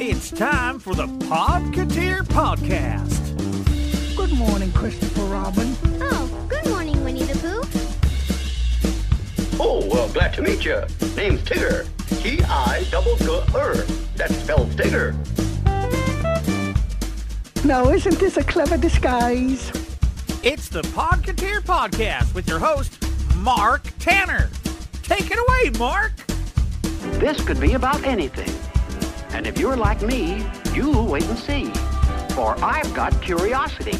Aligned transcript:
It's 0.00 0.30
time 0.30 0.78
for 0.78 0.94
the 0.94 1.08
Podcateer 1.08 2.22
Podcast. 2.22 3.36
Good 4.16 4.32
morning, 4.32 4.70
Christopher 4.70 5.22
Robin. 5.22 5.74
Oh, 6.00 6.46
good 6.48 6.64
morning, 6.68 7.02
Winnie 7.02 7.24
the 7.24 7.36
Pooh. 7.40 7.64
Oh, 9.60 9.84
well, 9.90 10.08
glad 10.10 10.34
to 10.34 10.42
meet 10.42 10.64
you. 10.64 10.82
Name's 11.16 11.42
Tigger. 11.42 11.84
T-I 12.22 12.86
double 12.92 13.16
G-R. 13.16 13.74
That 14.14 14.30
spells 14.30 14.72
Tigger. 14.76 15.16
Now, 17.64 17.90
isn't 17.90 18.20
this 18.20 18.36
a 18.36 18.44
clever 18.44 18.76
disguise? 18.76 19.72
It's 20.44 20.68
the 20.68 20.82
Podcateer 20.82 21.60
Podcast 21.60 22.32
with 22.36 22.46
your 22.46 22.60
host, 22.60 23.04
Mark 23.38 23.82
Tanner. 23.98 24.48
Take 25.02 25.28
it 25.32 25.38
away, 25.40 25.76
Mark. 25.76 26.12
This 27.18 27.44
could 27.44 27.58
be 27.58 27.72
about 27.72 28.04
anything. 28.04 28.48
And 29.30 29.46
if 29.46 29.58
you're 29.58 29.76
like 29.76 30.02
me, 30.02 30.44
you'll 30.74 31.06
wait 31.06 31.24
and 31.24 31.38
see. 31.38 31.70
For 32.34 32.56
I've 32.64 32.92
got 32.94 33.20
curiosity. 33.20 33.98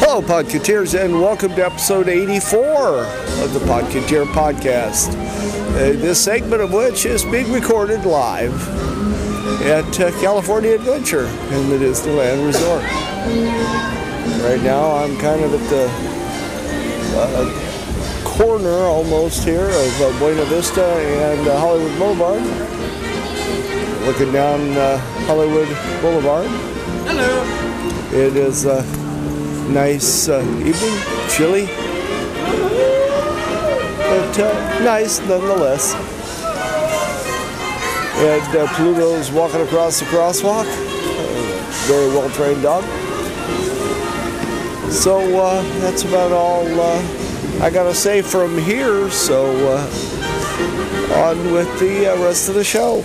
Hello, 0.00 0.22
Podcateers, 0.22 0.98
and 0.98 1.20
welcome 1.20 1.54
to 1.54 1.66
episode 1.66 2.08
84 2.08 3.04
of 3.42 3.52
the 3.52 3.60
Podcateer 3.60 4.24
Podcast. 4.32 5.14
Uh, 5.74 5.92
this 6.00 6.18
segment 6.24 6.62
of 6.62 6.72
which 6.72 7.04
is 7.04 7.24
being 7.24 7.52
recorded 7.52 8.04
live 8.06 8.68
at 9.62 10.00
uh, 10.00 10.10
California 10.20 10.74
Adventure 10.74 11.26
in 11.26 11.68
the 11.68 11.76
Disneyland 11.76 12.46
Resort. 12.46 14.07
Right 14.42 14.62
now, 14.62 14.92
I'm 14.92 15.16
kind 15.18 15.42
of 15.42 15.52
at 15.54 15.68
the 15.68 15.88
uh, 17.18 18.24
corner 18.24 18.84
almost 18.84 19.44
here 19.44 19.68
of 19.68 20.00
uh, 20.00 20.18
Buena 20.18 20.44
Vista 20.44 20.84
and 20.84 21.48
uh, 21.48 21.58
Hollywood 21.58 21.98
Boulevard. 21.98 22.42
Looking 24.06 24.32
down 24.32 24.60
uh, 24.76 24.98
Hollywood 25.26 25.68
Boulevard. 26.00 26.46
Hello. 27.06 27.44
It 28.12 28.36
is 28.36 28.64
a 28.64 28.82
nice 29.70 30.28
uh, 30.28 30.40
evening, 30.64 30.98
chilly, 31.28 31.66
but 34.06 34.38
uh, 34.38 34.80
nice 34.82 35.20
nonetheless. 35.20 35.94
And 38.16 38.56
uh, 38.56 38.66
Pluto's 38.74 39.30
walking 39.30 39.60
across 39.60 40.00
the 40.00 40.06
crosswalk, 40.06 40.64
a 40.64 41.86
very 41.86 42.08
well 42.08 42.30
trained 42.30 42.62
dog. 42.62 42.84
So 44.90 45.18
uh, 45.38 45.62
that's 45.80 46.04
about 46.04 46.32
all 46.32 46.66
uh, 46.80 47.60
I 47.60 47.70
gotta 47.70 47.94
say 47.94 48.22
from 48.22 48.56
here. 48.56 49.10
So 49.10 49.52
uh, 49.68 51.24
on 51.26 51.52
with 51.52 51.78
the 51.80 52.12
uh, 52.12 52.22
rest 52.22 52.48
of 52.48 52.54
the 52.54 52.64
show. 52.64 53.04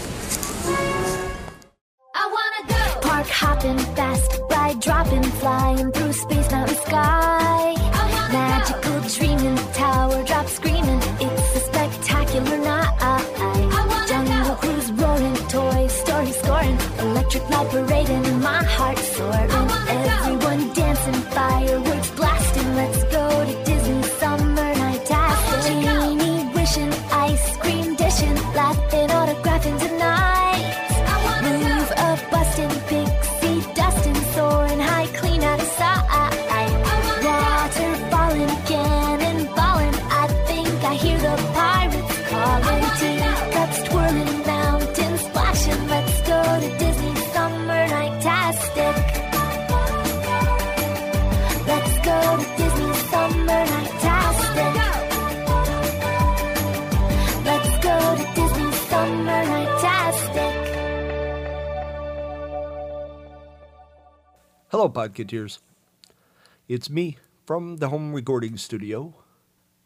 It's 66.68 66.90
me 66.90 67.18
from 67.46 67.78
the 67.78 67.90
home 67.90 68.14
recording 68.14 68.58
studio. 68.58 69.14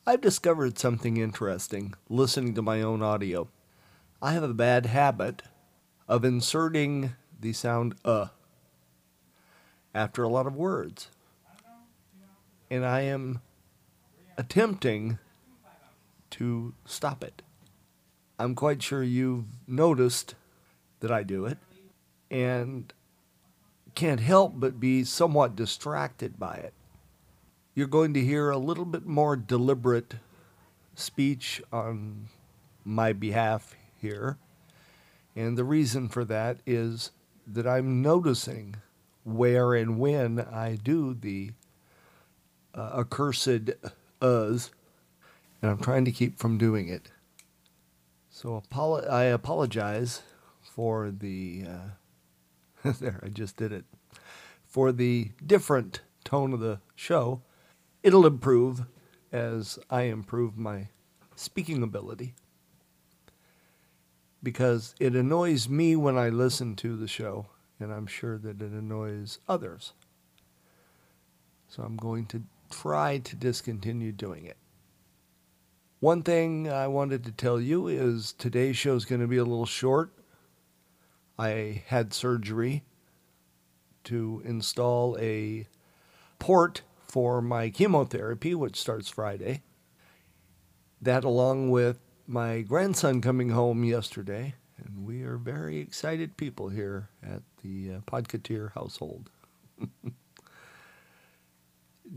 I've 0.05 0.21
discovered 0.21 0.77
something 0.77 1.17
interesting 1.17 1.95
listening 2.07 2.53
to 2.53 2.61
my 2.61 2.81
own 2.81 3.03
audio. 3.03 3.49
I 4.21 4.31
have 4.31 4.43
a 4.43 4.53
bad 4.53 4.85
habit 4.85 5.41
of 6.07 6.23
inserting 6.23 7.15
the 7.37 7.51
sound 7.51 7.95
uh 8.05 8.27
after 9.93 10.23
a 10.23 10.29
lot 10.29 10.47
of 10.47 10.55
words. 10.55 11.09
And 12.71 12.85
I 12.85 13.01
am 13.01 13.41
attempting 14.37 15.19
to 16.31 16.73
stop 16.85 17.21
it. 17.21 17.41
I'm 18.39 18.55
quite 18.55 18.81
sure 18.81 19.03
you've 19.03 19.45
noticed 19.67 20.35
that 21.01 21.11
I 21.11 21.23
do 21.23 21.45
it. 21.45 21.57
And 22.31 22.93
can't 23.97 24.19
help 24.19 24.53
but 24.55 24.79
be 24.79 25.03
somewhat 25.03 25.55
distracted 25.55 26.37
by 26.37 26.53
it. 26.53 26.71
You're 27.73 27.87
going 27.87 28.13
to 28.13 28.23
hear 28.23 28.51
a 28.51 28.57
little 28.59 28.85
bit 28.85 29.07
more 29.07 29.35
deliberate 29.35 30.13
speech 30.93 31.63
on 31.73 32.27
my 32.85 33.11
behalf 33.11 33.75
here. 33.99 34.37
And 35.35 35.57
the 35.57 35.63
reason 35.63 36.09
for 36.09 36.23
that 36.25 36.59
is 36.67 37.09
that 37.47 37.65
I'm 37.65 38.03
noticing 38.03 38.75
where 39.23 39.73
and 39.73 39.97
when 39.97 40.41
I 40.41 40.75
do 40.75 41.15
the 41.15 41.53
uh, 42.75 42.99
accursed 42.99 43.71
uhs, 44.21 44.69
and 45.59 45.71
I'm 45.71 45.79
trying 45.79 46.05
to 46.05 46.11
keep 46.11 46.37
from 46.37 46.59
doing 46.59 46.87
it. 46.87 47.09
So 48.29 48.61
I 49.09 49.23
apologize 49.23 50.21
for 50.61 51.09
the. 51.09 51.65
Uh, 51.67 51.89
there, 52.99 53.19
I 53.23 53.29
just 53.29 53.57
did 53.57 53.71
it. 53.71 53.85
For 54.65 54.91
the 54.91 55.31
different 55.45 56.01
tone 56.23 56.53
of 56.53 56.59
the 56.59 56.79
show, 56.95 57.41
it'll 58.03 58.25
improve 58.25 58.85
as 59.31 59.79
I 59.89 60.03
improve 60.03 60.57
my 60.57 60.89
speaking 61.35 61.83
ability. 61.83 62.33
Because 64.43 64.93
it 64.99 65.15
annoys 65.15 65.67
me 65.67 65.95
when 65.95 66.17
I 66.17 66.29
listen 66.29 66.75
to 66.77 66.95
the 66.95 67.07
show, 67.07 67.47
and 67.79 67.91
I'm 67.91 68.07
sure 68.07 68.37
that 68.37 68.61
it 68.61 68.71
annoys 68.71 69.39
others. 69.47 69.93
So 71.67 71.83
I'm 71.83 71.97
going 71.97 72.25
to 72.27 72.43
try 72.69 73.17
to 73.17 73.35
discontinue 73.35 74.11
doing 74.11 74.45
it. 74.45 74.57
One 75.99 76.21
thing 76.21 76.71
I 76.71 76.87
wanted 76.87 77.23
to 77.25 77.31
tell 77.31 77.59
you 77.59 77.87
is 77.87 78.33
today's 78.33 78.77
show 78.77 78.95
is 78.95 79.05
going 79.05 79.21
to 79.21 79.27
be 79.27 79.37
a 79.37 79.43
little 79.43 79.65
short. 79.65 80.13
I 81.37 81.83
had 81.87 82.13
surgery 82.13 82.83
to 84.05 84.41
install 84.45 85.17
a 85.19 85.67
port 86.39 86.81
for 87.07 87.41
my 87.41 87.69
chemotherapy, 87.69 88.55
which 88.55 88.79
starts 88.79 89.09
Friday. 89.09 89.63
That, 91.01 91.23
along 91.23 91.69
with 91.69 91.99
my 92.25 92.61
grandson 92.61 93.21
coming 93.21 93.49
home 93.49 93.83
yesterday, 93.83 94.55
and 94.77 95.05
we 95.05 95.23
are 95.23 95.37
very 95.37 95.77
excited 95.77 96.37
people 96.37 96.69
here 96.69 97.09
at 97.23 97.43
the 97.63 97.91
uh, 97.91 97.99
Podcateer 98.01 98.73
household. 98.73 99.29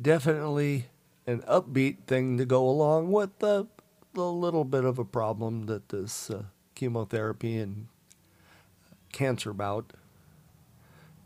Definitely 0.03 0.87
an 1.27 1.41
upbeat 1.43 2.05
thing 2.07 2.39
to 2.39 2.47
go 2.47 2.69
along 2.69 3.13
with 3.13 3.39
the, 3.39 3.67
the 4.15 4.31
little 4.33 4.65
bit 4.65 4.85
of 4.85 4.99
a 4.99 5.05
problem 5.05 5.67
that 5.67 5.91
this 5.91 6.31
uh, 6.31 6.45
chemotherapy 6.75 7.59
and 7.59 7.89
cancer 9.13 9.53
bout 9.53 9.93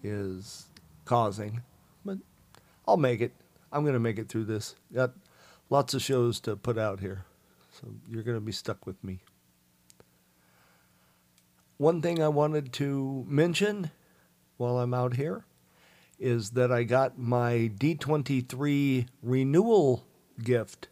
is 0.03 0.67
causing. 1.05 1.63
But 2.05 2.19
I'll 2.87 2.97
make 2.97 3.21
it. 3.21 3.33
I'm 3.73 3.83
going 3.83 3.95
to 3.95 4.01
make 4.01 4.19
it 4.19 4.29
through 4.29 4.45
this. 4.45 4.75
Got 4.95 5.13
lots 5.71 5.95
of 5.95 6.03
shows 6.03 6.41
to 6.41 6.57
put 6.57 6.79
out 6.79 7.01
here. 7.01 7.25
So 7.73 7.89
you're 8.09 8.23
going 8.23 8.37
to 8.37 8.41
be 8.41 8.53
stuck 8.53 8.87
with 8.87 9.03
me. 9.03 9.21
One 11.77 12.01
thing 12.01 12.23
I 12.23 12.29
wanted 12.29 12.73
to 12.75 13.25
mention 13.29 13.91
while 14.57 14.79
I'm 14.79 14.95
out 14.95 15.17
here 15.17 15.45
is 16.21 16.51
that 16.51 16.71
I 16.71 16.85
got 16.85 17.19
my 17.19 17.73
D23 17.77 19.07
renewal 19.23 20.07
gift. 20.43 20.89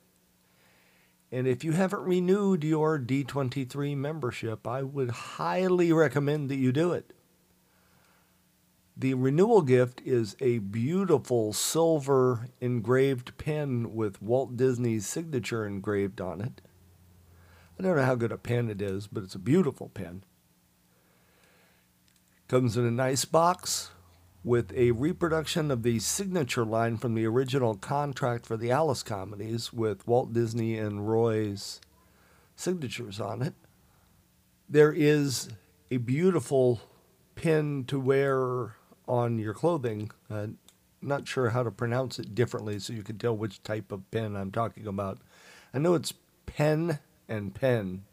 And 1.33 1.49
if 1.49 1.65
you 1.65 1.73
haven't 1.73 2.03
renewed 2.03 2.63
your 2.63 2.99
D23 2.99 3.97
membership, 3.97 4.69
I 4.69 4.83
would 4.83 5.11
highly 5.11 5.91
recommend 5.91 6.51
that 6.51 6.57
you 6.57 6.73
do 6.73 6.93
it. 6.93 7.15
The 8.95 9.15
renewal 9.15 9.63
gift 9.63 10.03
is 10.05 10.37
a 10.41 10.59
beautiful 10.59 11.55
silver 11.55 12.49
engraved 12.61 13.39
pen 13.39 13.95
with 13.95 14.21
Walt 14.21 14.59
Disney's 14.59 15.07
signature 15.07 15.67
engraved 15.67 16.21
on 16.21 16.43
it. 16.43 16.61
I 17.79 17.83
don't 17.83 17.97
know 17.97 18.05
how 18.05 18.15
good 18.15 18.33
a 18.33 18.37
pen 18.37 18.69
it 18.69 18.83
is, 18.83 19.07
but 19.07 19.25
it's 19.25 19.35
a 19.35 19.39
beautiful 19.39 19.89
pen. 19.89 20.25
Comes 22.47 22.77
in 22.77 22.85
a 22.85 22.91
nice 22.91 23.25
box 23.25 23.91
with 24.45 24.73
a 24.75 24.91
reproduction 24.93 25.71
of 25.71 25.83
the 25.83 25.99
signature 26.01 26.65
line 26.65 26.97
from 26.97 27.15
the 27.15 27.27
original 27.27 27.77
contract 27.77 28.45
for 28.45 28.57
the 28.57 28.71
Alice 28.71 29.03
comedies 29.03 29.73
with 29.73 30.07
Walt 30.07 30.33
Disney 30.33 30.77
and 30.77 31.09
Roy's 31.09 31.81
signatures 32.57 33.21
on 33.21 33.43
it. 33.43 33.55
There 34.69 34.93
is 34.93 35.49
a 35.91 35.99
beautiful 35.99 36.81
pin 37.35 37.85
to 37.85 38.01
wear 38.01 38.77
on 39.07 39.39
your 39.39 39.55
clothing. 39.55 40.11
Uh, 40.31 40.49
not 41.01 41.29
sure 41.29 41.51
how 41.51 41.63
to 41.63 41.71
pronounce 41.71 42.19
it 42.19 42.35
differently 42.35 42.79
so 42.79 42.93
you 42.93 43.03
can 43.03 43.19
tell 43.19 43.37
which 43.37 43.63
type 43.63 43.93
of 43.93 44.11
pen 44.11 44.37
I'm 44.37 44.51
talking 44.51 44.87
about. 44.87 45.19
I 45.75 45.79
know 45.79 45.95
it's 45.95 46.15
pen 46.47 46.99
and 47.29 47.55
pen, 47.55 48.05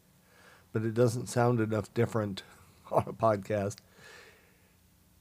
but 0.73 0.83
it 0.83 0.93
doesn't 0.93 1.27
sound 1.27 1.59
enough 1.59 1.93
different 1.93 2.43
on 2.91 3.03
a 3.07 3.13
podcast. 3.13 3.77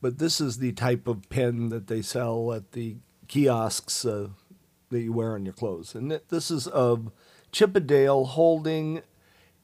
But 0.00 0.18
this 0.18 0.40
is 0.40 0.58
the 0.58 0.72
type 0.72 1.08
of 1.08 1.28
pen 1.28 1.70
that 1.70 1.88
they 1.88 2.02
sell 2.02 2.52
at 2.52 2.72
the 2.72 2.96
kiosks 3.26 4.04
uh, 4.04 4.28
that 4.90 5.00
you 5.00 5.12
wear 5.12 5.34
on 5.34 5.44
your 5.44 5.54
clothes. 5.54 5.94
And 5.94 6.20
this 6.28 6.50
is 6.50 6.66
of 6.68 7.10
Chip 7.52 7.76
'n' 7.76 7.86
Dale 7.86 8.24
holding 8.24 9.02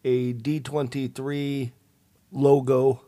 a 0.04 0.34
D23 0.34 1.72
logo 2.32 3.02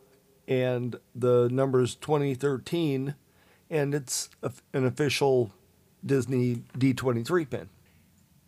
and 0.48 0.96
the 1.14 1.48
numbers 1.50 1.94
2013, 1.96 3.14
and 3.68 3.94
it's 3.94 4.30
an 4.72 4.84
official 4.84 5.52
Disney 6.04 6.62
D23 6.78 7.50
pen. 7.50 7.68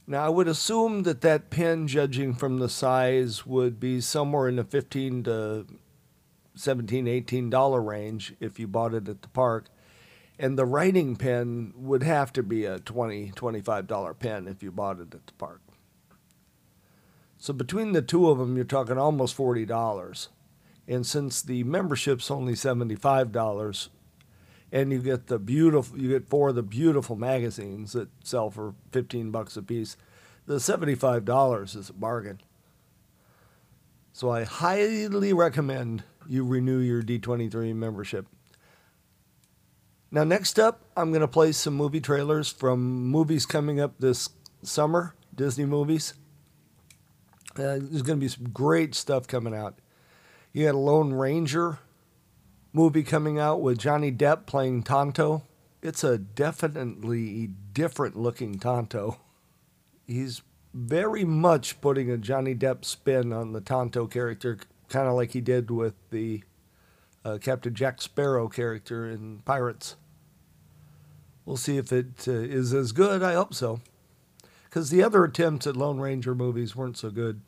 Now, 0.07 0.25
I 0.25 0.29
would 0.31 0.49
assume 0.49 1.03
that 1.03 1.21
that 1.21 1.51
pen, 1.51 1.87
judging 1.87 2.33
from 2.33 2.59
the 2.59 2.69
size, 2.69 3.45
would 3.45 3.79
be 3.79 4.01
somewhere 4.01 4.49
in 4.49 4.57
the 4.57 4.65
15 4.65 5.25
to 5.25 5.67
17 6.59 7.07
18 7.07 7.51
dollar 7.51 7.81
range 7.81 8.35
if 8.41 8.59
you 8.59 8.67
bought 8.67 8.95
it 8.95 9.09
at 9.09 9.23
the 9.23 9.29
park. 9.29 9.69
And 10.39 10.57
the 10.57 10.67
writing 10.67 11.17
pen 11.17 11.73
would 11.77 12.03
have 12.03 12.33
to 12.35 12.43
be 12.43 12.65
a 12.65 12.79
20 12.79 13.33
25 13.35 13.87
dollar 13.87 14.15
pen 14.15 14.47
if 14.47 14.63
you 14.63 14.71
bought 14.71 15.01
it 15.01 15.15
at 15.15 15.27
the 15.27 15.33
park. 15.35 15.61
So 17.37 17.53
between 17.53 17.93
the 17.93 18.03
two 18.03 18.29
of 18.29 18.39
them 18.39 18.57
you're 18.57 18.65
talking 18.65 18.99
almost 18.99 19.35
40 19.35 19.65
dollars. 19.65 20.29
And 20.87 21.07
since 21.07 21.43
the 21.43 21.65
membership's 21.65 22.31
only 22.31 22.55
75 22.55 23.33
dollars 23.33 23.91
and 24.71 24.93
you 24.93 25.01
get 25.01 25.29
the 25.29 25.39
beautiful 25.39 25.99
you 25.99 26.09
get 26.09 26.29
four 26.29 26.51
of 26.51 26.55
the 26.55 26.63
beautiful 26.63 27.17
magazines 27.17 27.93
that 27.93 28.09
sell 28.23 28.51
for 28.51 28.75
15 28.93 29.31
bucks 29.31 29.57
a 29.57 29.63
piece 29.63 29.97
the 30.49 30.57
$75 30.57 31.77
is 31.77 31.91
a 31.91 31.93
bargain. 31.93 32.41
So 34.13 34.31
i 34.31 34.45
highly 34.45 35.33
recommend 35.33 36.03
you 36.29 36.45
renew 36.45 36.79
your 36.79 37.03
D23 37.03 37.75
membership. 37.75 38.27
Now, 40.11 40.25
next 40.25 40.59
up, 40.59 40.85
I'm 40.97 41.11
going 41.11 41.23
to 41.23 41.29
play 41.29 41.53
some 41.53 41.75
movie 41.75 42.01
trailers 42.01 42.51
from 42.51 43.07
movies 43.07 43.47
coming 43.47 43.81
up 43.81 43.99
this 43.99 44.31
summer, 44.63 45.15
Disney 45.35 45.65
movies. 45.65 46.15
Uh, 47.57 47.81
there's 47.81 48.03
going 48.03 48.19
to 48.19 48.25
be 48.25 48.29
some 48.29 48.51
great 48.51 48.95
stuff 48.95 49.27
coming 49.27 49.55
out. 49.55 49.79
You 50.53 50.67
got 50.67 50.75
a 50.75 50.79
Lone 50.79 51.13
Ranger 51.13 51.79
movie 52.73 53.03
coming 53.03 53.39
out 53.39 53.61
with 53.61 53.79
Johnny 53.79 54.13
Depp 54.13 54.47
playing 54.47 54.83
Tonto. 54.85 55.43
It's 55.83 56.05
a 56.05 56.19
definitely 56.19 57.51
different 57.73 58.17
looking 58.17 58.59
Tonto. 58.59 59.21
He's 60.07 60.43
very 60.73 61.25
much 61.25 61.81
putting 61.81 62.11
a 62.11 62.17
Johnny 62.17 62.55
Depp 62.55 62.85
spin 62.85 63.33
on 63.33 63.53
the 63.53 63.61
Tonto 63.61 64.07
character 64.07 64.59
kind 64.89 65.09
of 65.09 65.15
like 65.15 65.33
he 65.33 65.41
did 65.41 65.71
with 65.71 65.95
the 66.11 66.43
uh, 67.25 67.39
Captain 67.41 67.75
Jack 67.75 68.01
Sparrow 68.01 68.49
character 68.49 69.09
in 69.09 69.41
Pirates. 69.45 69.97
We'll 71.45 71.57
see 71.57 71.79
if 71.79 71.93
it 71.93 72.27
uh, 72.27 72.33
is 72.33 72.75
as 72.75 72.93
good. 72.93 73.23
I 73.23 73.35
hope 73.35 73.55
so. 73.55 73.81
Because 74.65 74.91
the 74.91 75.03
other 75.03 75.25
attempts 75.25 75.67
at 75.67 75.77
Lone 75.77 75.99
Ranger 75.99 76.35
movies 76.35 76.77
weren't 76.77 76.99
so 76.99 77.11
good. 77.11 77.41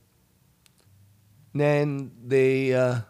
And 1.53 1.61
then 1.61 2.13
the 2.27 2.75
uh, 2.75 3.01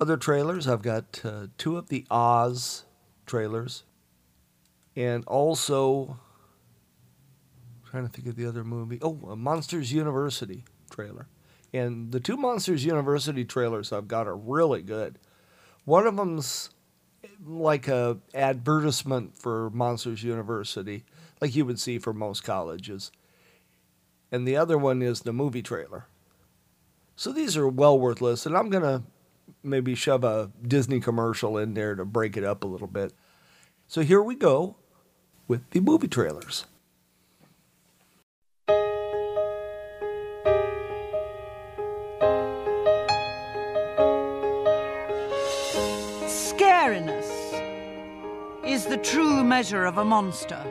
other 0.00 0.16
trailers, 0.16 0.66
I've 0.66 0.82
got 0.82 1.20
uh, 1.24 1.48
two 1.58 1.76
of 1.76 1.88
the 1.88 2.06
Oz 2.10 2.84
trailers. 3.26 3.84
And 4.94 5.24
also, 5.26 6.18
I'm 7.84 7.90
trying 7.90 8.06
to 8.06 8.12
think 8.12 8.26
of 8.28 8.36
the 8.36 8.46
other 8.46 8.64
movie. 8.64 8.98
Oh, 9.02 9.36
Monsters 9.36 9.92
University 9.92 10.64
trailer. 10.90 11.28
And 11.72 12.12
the 12.12 12.20
two 12.20 12.36
Monsters 12.36 12.84
University 12.84 13.44
trailers 13.44 13.92
I've 13.92 14.08
got 14.08 14.26
are 14.26 14.36
really 14.36 14.82
good. 14.82 15.18
One 15.84 16.06
of 16.06 16.16
them's 16.16 16.70
like 17.44 17.88
a 17.88 18.18
advertisement 18.34 19.36
for 19.36 19.70
Monsters 19.70 20.22
University, 20.22 21.04
like 21.40 21.54
you 21.54 21.64
would 21.64 21.78
see 21.78 21.98
for 21.98 22.12
most 22.12 22.44
colleges. 22.44 23.10
And 24.32 24.46
the 24.46 24.56
other 24.56 24.78
one 24.78 25.02
is 25.02 25.20
the 25.20 25.32
movie 25.32 25.62
trailer. 25.62 26.06
So 27.14 27.32
these 27.32 27.56
are 27.56 27.68
well 27.68 27.98
worth 27.98 28.20
listening. 28.20 28.56
I'm 28.56 28.70
going 28.70 28.82
to 28.82 29.02
maybe 29.62 29.94
shove 29.94 30.24
a 30.24 30.50
Disney 30.66 31.00
commercial 31.00 31.56
in 31.56 31.74
there 31.74 31.94
to 31.94 32.04
break 32.04 32.36
it 32.36 32.44
up 32.44 32.64
a 32.64 32.66
little 32.66 32.86
bit. 32.86 33.12
So 33.88 34.02
here 34.02 34.22
we 34.22 34.34
go 34.34 34.76
with 35.48 35.70
the 35.70 35.80
movie 35.80 36.08
trailers. 36.08 36.66
Is 48.76 48.84
the 48.84 48.98
true 48.98 49.42
measure 49.42 49.86
of 49.86 49.96
a 49.96 50.04
monster. 50.04 50.62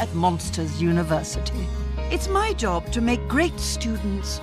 At 0.00 0.08
Monsters 0.14 0.80
University, 0.80 1.66
it's 2.10 2.26
my 2.26 2.54
job 2.54 2.90
to 2.92 3.02
make 3.02 3.28
great 3.28 3.60
students 3.60 4.40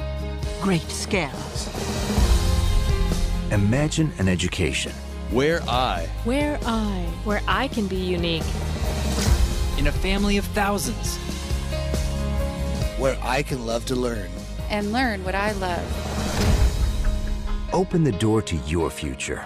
great 0.62 0.88
scares. 0.92 1.68
Imagine 3.50 4.12
an 4.20 4.28
education. 4.28 4.92
Where 5.32 5.64
I. 5.64 6.08
Where 6.26 6.60
I. 6.64 7.12
Where 7.24 7.42
I 7.48 7.70
can 7.70 7.88
be 7.88 7.96
unique. 7.96 8.50
In 9.80 9.88
a 9.88 9.92
family 9.92 10.38
of 10.38 10.46
thousands. 10.54 11.18
Where 13.00 13.18
I 13.24 13.42
can 13.42 13.66
love 13.66 13.84
to 13.86 13.96
learn. 13.96 14.30
And 14.70 14.94
learn 14.94 15.24
what 15.24 15.34
I 15.34 15.54
love. 15.54 15.88
Open 17.74 18.04
the 18.04 18.12
door 18.12 18.44
to 18.44 18.56
your 18.68 18.92
future 18.92 19.44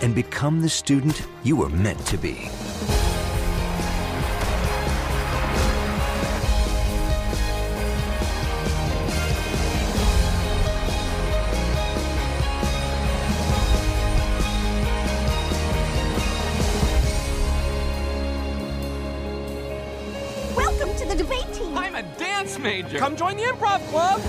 and 0.00 0.14
become 0.14 0.60
the 0.60 0.68
student 0.68 1.26
you 1.42 1.56
were 1.56 1.68
meant 1.68 2.04
to 2.06 2.16
be. 2.16 2.48
Welcome 20.56 20.94
to 20.96 21.06
the 21.06 21.14
debate 21.16 21.52
team. 21.52 21.76
I'm 21.78 21.94
a 21.94 22.02
dance 22.18 22.58
major. 22.58 22.98
Come 22.98 23.16
join 23.16 23.36
the 23.36 23.44
improv 23.44 23.80
club. 23.88 24.20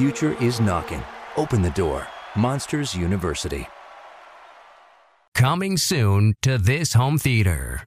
Future 0.00 0.34
is 0.42 0.60
knocking. 0.60 1.02
Open 1.36 1.60
the 1.60 1.68
door. 1.72 2.06
Monsters 2.34 2.94
University. 2.94 3.68
Coming 5.34 5.76
soon 5.76 6.36
to 6.40 6.56
this 6.56 6.94
home 6.94 7.18
theater. 7.18 7.82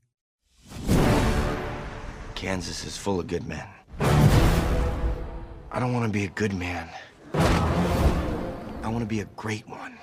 Kansas 2.36 2.86
is 2.86 2.96
full 2.98 3.20
of 3.20 3.25
good 3.25 3.48
men. 3.48 3.67
I 4.00 5.79
don't 5.79 5.91
want 5.91 6.05
to 6.05 6.12
be 6.12 6.25
a 6.25 6.27
good 6.27 6.53
man. 6.53 6.88
I 7.34 8.89
want 8.89 9.00
to 9.00 9.08
be 9.08 9.22
a 9.22 9.25
great 9.36 9.67
one. 9.67 9.98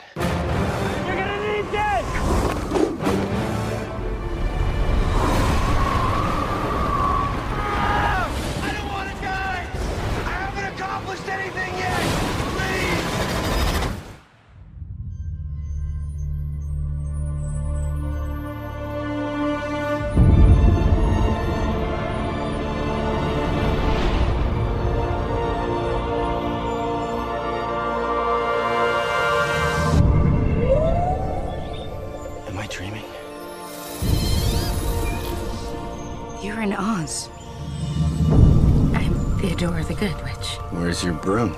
Your 41.10 41.18
broom? 41.20 41.56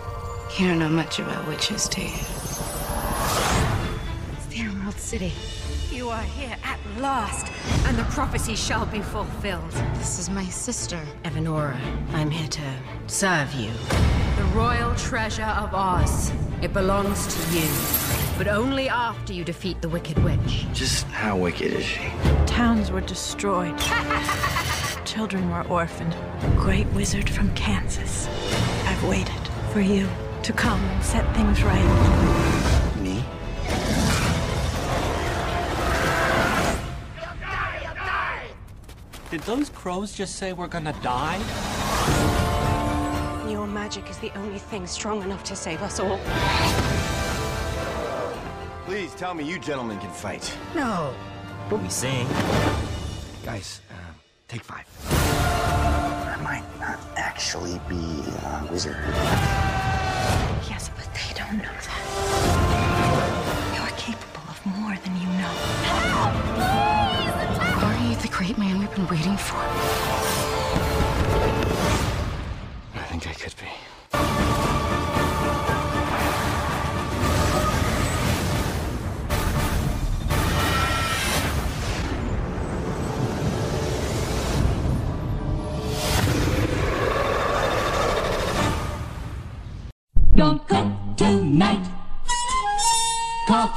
You 0.59 0.69
don't 0.69 0.79
know 0.79 0.89
much 0.89 1.19
about 1.19 1.47
witches, 1.47 1.89
do 1.89 2.01
you? 2.01 2.09
It's 2.09 2.57
the 4.49 4.61
Emerald 4.61 4.99
City. 4.99 5.33
You 5.91 6.09
are 6.09 6.23
here 6.23 6.57
at 6.65 6.79
last, 6.99 7.53
and 7.87 7.97
the 7.99 8.05
prophecy 8.05 8.57
shall 8.57 8.87
be 8.87 9.01
fulfilled. 9.01 9.71
This 9.95 10.19
is 10.19 10.31
my 10.31 10.45
sister, 10.47 10.99
Evanora. 11.25 11.77
I'm 12.15 12.31
here 12.31 12.49
to 12.49 12.63
serve 13.07 13.53
you. 13.55 13.71
The 14.37 14.45
royal 14.55 14.95
treasure 14.95 15.43
of 15.43 15.75
Oz. 15.75 16.33
It 16.63 16.73
belongs 16.73 17.27
to 17.27 17.59
you, 17.59 17.69
but 18.39 18.49
only 18.49 18.89
after 18.89 19.33
you 19.33 19.45
defeat 19.45 19.83
the 19.83 19.89
Wicked 19.89 20.23
Witch. 20.25 20.67
Just 20.73 21.05
how 21.07 21.37
wicked 21.37 21.73
is 21.73 21.85
she? 21.85 22.09
Towns 22.47 22.91
were 22.91 23.01
destroyed. 23.01 23.77
Children 25.05 25.51
were 25.51 25.67
orphaned. 25.69 26.15
Great 26.57 26.87
wizard 26.95 27.29
from 27.29 27.53
Kansas. 27.55 28.29
I've 28.87 29.05
waited 29.05 29.42
for 29.73 29.81
you 29.81 30.07
to 30.43 30.52
come 30.52 30.79
and 30.79 31.02
set 31.02 31.25
things 31.35 31.62
right. 31.62 31.83
Me? 33.00 33.25
Did 39.31 39.41
those 39.41 39.71
crows 39.71 40.12
just 40.12 40.37
say 40.37 40.52
we're 40.52 40.67
gonna 40.67 40.93
die? 41.02 41.38
Your 43.49 43.67
magic 43.67 44.11
is 44.11 44.19
the 44.19 44.31
only 44.37 44.59
thing 44.59 44.87
strong 44.87 45.23
enough 45.23 45.43
to 45.45 45.57
save 45.57 45.81
us 45.81 45.99
all. 45.99 46.21
Please 48.85 49.14
tell 49.14 49.33
me 49.33 49.45
you 49.45 49.59
gentlemen 49.59 49.99
can 50.00 50.11
fight. 50.11 50.55
No. 50.75 51.14
But 51.71 51.81
we 51.83 51.88
sing. 51.88 52.26
Guys, 53.43 53.81
uh, 53.91 53.95
take 54.49 54.64
five. 54.64 55.22
I 57.43 57.45
might 57.45 57.55
actually 57.57 57.81
be 57.89 58.05
a 58.45 58.69
wizard. 58.71 58.97
Yes, 60.69 60.91
but 60.95 61.09
they 61.13 61.35
don't 61.35 61.59
know 61.59 61.65
that. 61.65 62.03
You're 63.75 63.97
capable 63.97 64.49
of 64.49 64.65
more 64.67 64.97
than 64.97 65.17
you 65.17 65.27
know. 65.27 65.53
Are 67.83 67.97
you 68.09 68.15
the 68.17 68.29
great 68.29 68.57
man 68.59 68.79
we've 68.79 68.95
been 68.95 69.09
waiting 69.09 69.37
for? 69.37 69.59
I 72.95 73.03
think 73.11 73.27
I 73.27 73.33
could 73.33 73.57
be. 73.57 73.92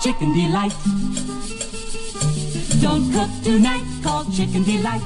Chicken 0.05 0.33
Delight. 0.33 0.71
Don't 2.79 3.11
cook 3.11 3.31
tonight. 3.43 3.83
Call 4.03 4.23
Chicken 4.25 4.61
Delight. 4.61 5.01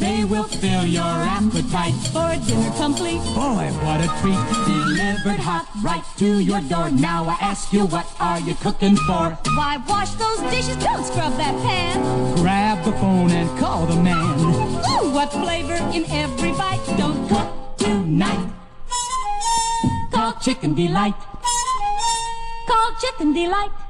They 0.00 0.24
will 0.24 0.44
fill 0.44 0.86
your 0.86 1.04
appetite 1.04 1.92
for 2.08 2.32
dinner 2.46 2.72
complete. 2.78 3.20
Boy, 3.36 3.68
what 3.84 4.00
a 4.00 4.08
treat! 4.22 4.40
Delivered 4.64 5.38
hot 5.38 5.68
right 5.82 6.02
to 6.16 6.38
your 6.38 6.62
door. 6.62 6.90
Now 6.90 7.24
I 7.24 7.36
ask 7.42 7.74
you, 7.74 7.84
what 7.88 8.06
are 8.20 8.40
you 8.40 8.54
cooking 8.54 8.96
for? 8.96 9.36
Why 9.52 9.84
wash 9.86 10.12
those 10.12 10.40
dishes? 10.50 10.76
Don't 10.76 11.04
scrub 11.04 11.36
that 11.36 11.54
pan. 11.60 12.00
Grab 12.36 12.82
the 12.86 12.92
phone 12.92 13.30
and 13.30 13.50
call 13.58 13.84
the 13.84 13.96
man. 14.00 14.40
Ooh, 14.40 15.12
what 15.12 15.30
flavor 15.30 15.76
in 15.92 16.06
every 16.10 16.52
bite? 16.52 16.80
Don't 16.96 17.28
cook 17.28 17.76
tonight. 17.76 18.48
Call 20.10 20.32
Chicken 20.40 20.74
Delight. 20.74 21.20
Call 22.66 22.94
Chicken 22.98 23.34
Delight. 23.34 23.87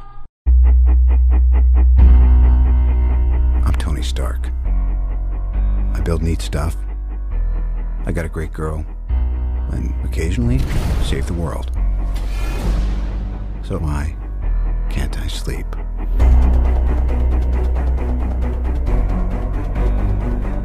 Build 6.09 6.23
neat 6.23 6.41
stuff. 6.41 6.75
I 8.07 8.12
got 8.12 8.25
a 8.25 8.31
great 8.31 8.50
girl. 8.50 8.83
And 9.73 9.95
occasionally, 10.07 10.59
save 11.05 11.27
the 11.27 11.35
world. 11.35 11.71
So 13.62 13.77
why 13.77 14.17
can't 14.88 15.19
I 15.19 15.27
sleep? 15.27 15.67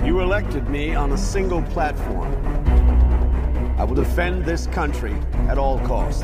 You 0.08 0.22
elected 0.22 0.70
me 0.70 0.96
on 0.96 1.12
a 1.12 1.18
single 1.18 1.62
platform. 1.62 2.34
I 3.78 3.84
will 3.84 3.96
defend 3.96 4.46
this 4.46 4.68
country 4.68 5.14
at 5.50 5.58
all 5.58 5.78
costs. 5.80 6.22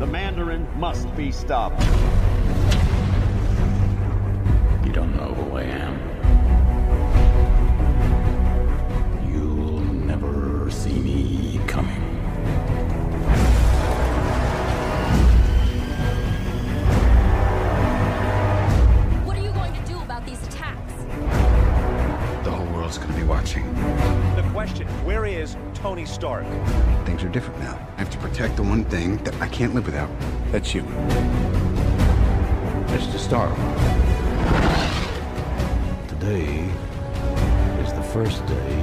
The 0.00 0.08
Mandarin 0.08 0.66
must 0.76 1.14
be 1.14 1.30
stopped. 1.30 1.80
Stark? 26.22 26.46
Things 27.04 27.24
are 27.24 27.28
different 27.28 27.58
now. 27.58 27.76
I 27.96 27.98
have 27.98 28.10
to 28.10 28.18
protect 28.18 28.54
the 28.54 28.62
one 28.62 28.84
thing 28.84 29.16
that 29.24 29.34
I 29.42 29.48
can't 29.48 29.74
live 29.74 29.86
without. 29.86 30.08
That's 30.52 30.72
you. 30.72 30.82
Mr. 32.94 33.18
Stark. 33.18 33.56
Today 36.06 36.70
is 37.82 37.92
the 37.94 38.04
first 38.04 38.46
day 38.46 38.82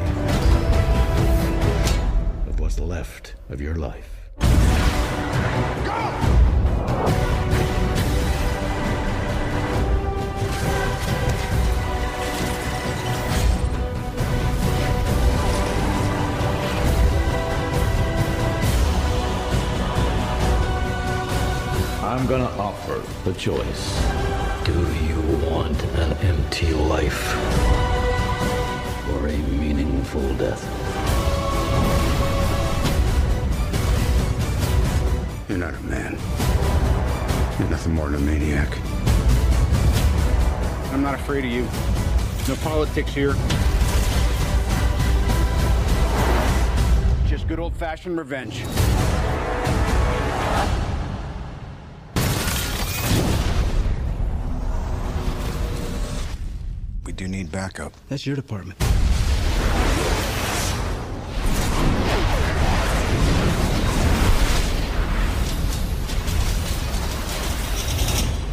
of 2.50 2.60
what's 2.60 2.77
left 2.77 3.36
of 3.50 3.62
your 3.62 3.75
life. 3.75 4.19
The 23.24 23.34
choice. 23.34 24.00
Do 24.64 24.74
you 25.04 25.50
want 25.50 25.82
an 25.96 26.14
empty 26.20 26.74
life 26.74 27.36
or 29.12 29.28
a 29.28 29.38
meaningful 29.38 30.34
death? 30.36 30.64
You're 35.50 35.58
not 35.58 35.74
a 35.74 35.82
man. 35.82 36.18
You're 37.60 37.70
nothing 37.70 37.94
more 37.94 38.10
than 38.10 38.22
a 38.22 38.26
maniac. 38.26 38.70
I'm 40.94 41.02
not 41.02 41.16
afraid 41.16 41.44
of 41.44 41.52
you. 41.52 41.64
No 42.48 42.56
politics 42.64 43.14
here. 43.14 43.34
Just 47.28 47.48
good 47.48 47.60
old 47.60 47.76
fashioned 47.76 48.18
revenge. 48.18 48.64
Do 57.20 57.28
need 57.28 57.52
backup. 57.52 57.92
That's 58.08 58.26
your 58.26 58.38
department. 58.38 58.82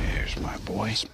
Here's 0.00 0.36
my 0.40 0.56
boys. 0.64 1.06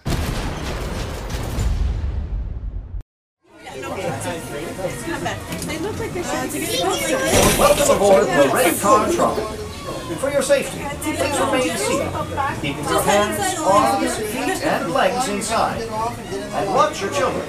Welcome 7.59 7.97
aboard 7.97 8.25
the 8.29 8.51
Red 8.55 8.81
Car 8.81 9.13
Trolley. 9.13 9.63
For 10.17 10.31
your 10.31 10.43
safety, 10.43 10.79
please 11.01 11.41
remain 11.41 11.77
seated, 11.77 12.13
keeping 12.61 12.85
your 12.85 13.03
hands, 13.03 13.59
arms, 13.61 14.17
feet, 14.19 14.67
and 14.67 14.93
legs 14.93 15.29
inside. 15.29 15.81
And 15.83 16.75
watch 16.75 17.01
your 17.01 17.11
children. 17.13 17.42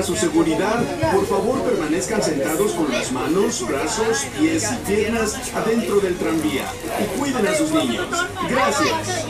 Para 0.00 0.16
su 0.16 0.16
seguridad, 0.16 0.82
por 1.12 1.26
favor 1.26 1.60
permanezcan 1.60 2.22
sentados 2.22 2.72
con 2.72 2.90
las 2.90 3.12
manos, 3.12 3.62
brazos, 3.68 4.24
pies 4.38 4.66
y 4.72 4.76
piernas 4.90 5.36
adentro 5.54 6.00
del 6.00 6.16
tranvía 6.16 6.64
y 7.02 7.18
cuiden 7.18 7.46
a 7.46 7.54
sus 7.54 7.70
niños. 7.70 8.08
Gracias. 8.48 9.26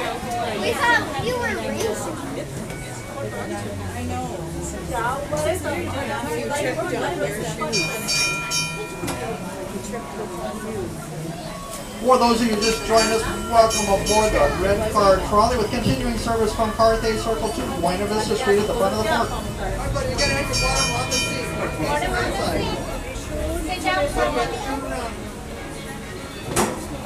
For 12.01 12.17
those 12.17 12.41
of 12.41 12.49
you 12.49 12.57
just 12.57 12.83
joined 12.87 13.13
us, 13.13 13.23
welcome 13.51 13.85
aboard 13.87 14.33
the 14.33 14.41
Red 14.63 14.93
Car 14.93 15.19
Trolley 15.29 15.59
with 15.59 15.71
continuing 15.71 16.17
service 16.17 16.55
from 16.55 16.71
Carthay 16.73 17.19
Circle 17.19 17.51
to 17.51 17.81
Buena 17.81 18.07
Vista 18.07 18.37
Street 18.37 18.61
at 18.61 18.67
the 18.69 18.75
front 18.75 18.95
of 18.95 19.05
the 19.05 19.09
park. 19.11 20.10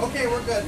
Okay, 0.00 0.26
we're 0.26 0.40
good. 0.46 0.64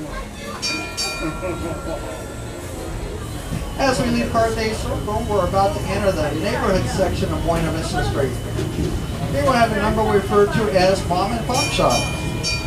As 3.78 3.98
we 4.02 4.10
leave 4.10 4.26
Carthay 4.26 4.74
Circle, 4.74 5.24
we're 5.30 5.48
about 5.48 5.74
to 5.74 5.82
enter 5.84 6.12
the 6.12 6.30
neighborhood 6.34 6.84
section 6.90 7.32
of 7.32 7.42
Buena 7.44 7.72
Vista 7.72 8.04
Street. 8.10 8.36
Here 9.32 9.42
we 9.42 9.56
have 9.56 9.72
a 9.72 9.76
number 9.76 10.04
we 10.04 10.16
refer 10.16 10.44
to 10.44 10.78
as 10.78 11.00
Mom 11.08 11.32
and 11.32 11.46
Pop 11.46 11.64
Shop. 11.72 11.98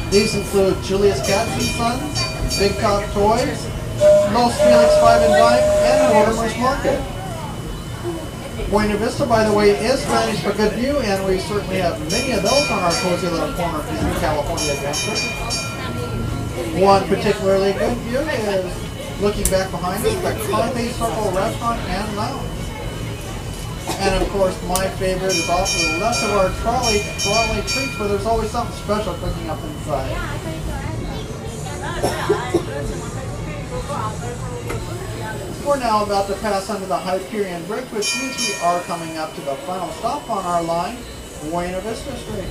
These 0.09 0.33
include 0.33 0.83
Julius 0.83 1.19
Katz 1.27 1.51
and 1.51 1.61
Sons, 1.61 2.57
Big 2.57 2.75
Top 2.79 3.03
Toys, 3.11 3.67
Los 4.33 4.57
Feliz 4.57 4.91
5 5.01 5.21
and 5.21 5.33
Dime, 5.33 5.61
and 5.61 6.13
Mortimer's 6.15 6.57
Market. 6.57 7.18
Buena 8.69 8.97
Vista, 8.97 9.25
by 9.25 9.43
the 9.43 9.51
way, 9.51 9.71
is 9.71 9.99
Spanish 9.99 10.43
for 10.43 10.53
good 10.53 10.73
view, 10.73 10.99
and 10.99 11.25
we 11.25 11.39
certainly 11.39 11.77
have 11.77 11.99
many 12.11 12.33
of 12.33 12.43
those 12.43 12.69
on 12.69 12.83
our 12.83 12.91
cozy 13.01 13.27
little 13.27 13.51
corner 13.53 13.79
of 13.79 13.88
the 13.88 14.19
California 14.21 14.73
adventure. 14.73 15.17
One 16.77 17.07
particularly 17.07 17.73
good 17.73 17.97
view 18.05 18.19
is 18.19 19.21
looking 19.21 19.49
back 19.49 19.71
behind 19.71 20.05
us, 20.05 20.13
the 20.21 20.33
Carthay 20.53 20.91
Circle 20.93 21.31
Restaurant 21.31 21.81
and 21.81 22.15
Lounge. 22.15 22.45
And 24.05 24.21
of 24.21 24.29
course, 24.29 24.53
my 24.67 24.88
favorite 25.01 25.33
is 25.33 25.45
to 25.47 25.49
the 25.49 25.97
left 25.97 26.23
of 26.23 26.29
our 26.38 26.53
trolley, 26.61 27.01
trolley 27.17 27.61
treats, 27.65 27.97
where 27.97 28.07
there's 28.07 28.27
always 28.27 28.51
something 28.51 28.75
special 28.77 29.15
cooking 29.15 29.49
up 29.49 29.57
inside. 29.63 30.13
We're 35.69 35.77
now 35.77 36.03
about 36.03 36.25
to 36.25 36.33
pass 36.41 36.67
under 36.71 36.88
the 36.88 36.97
Hyperion 36.97 37.63
Bridge, 37.67 37.85
which 37.91 38.17
means 38.17 38.35
we 38.41 38.55
are 38.65 38.81
coming 38.89 39.17
up 39.17 39.35
to 39.35 39.41
the 39.41 39.53
final 39.69 39.88
stop 40.01 40.27
on 40.27 40.43
our 40.43 40.63
line, 40.63 40.97
Buena 41.43 41.79
Vista 41.81 42.17
Street. 42.17 42.49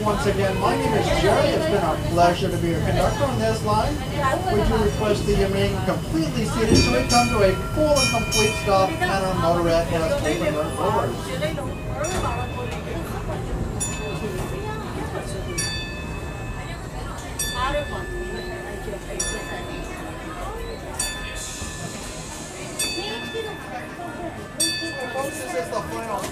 Once 0.00 0.26
again, 0.26 0.56
my 0.60 0.76
name 0.76 0.94
is 0.94 1.04
Jerry. 1.20 1.48
It's 1.48 1.66
been 1.66 1.82
our 1.82 1.96
pleasure 2.14 2.48
to 2.48 2.56
be 2.58 2.68
your 2.68 2.78
conductor 2.86 3.24
on 3.24 3.36
this 3.40 3.60
line. 3.64 3.96
We 4.54 4.62
do 4.62 4.76
request 4.84 5.26
that 5.26 5.36
you 5.36 5.46
remain 5.46 5.74
completely 5.86 6.44
seated 6.44 6.76
so 6.76 6.92
we 6.92 7.02
come 7.08 7.28
to 7.30 7.42
a 7.42 7.52
full 7.74 7.98
and 7.98 8.10
complete 8.14 8.54
stop 8.62 8.90
and 8.92 9.02
our 9.02 9.34
motorette 9.34 9.88
has 9.88 10.12
opened 10.12 10.54
her 10.54 10.70
doors. 10.76 11.18
Folks, 17.90 18.13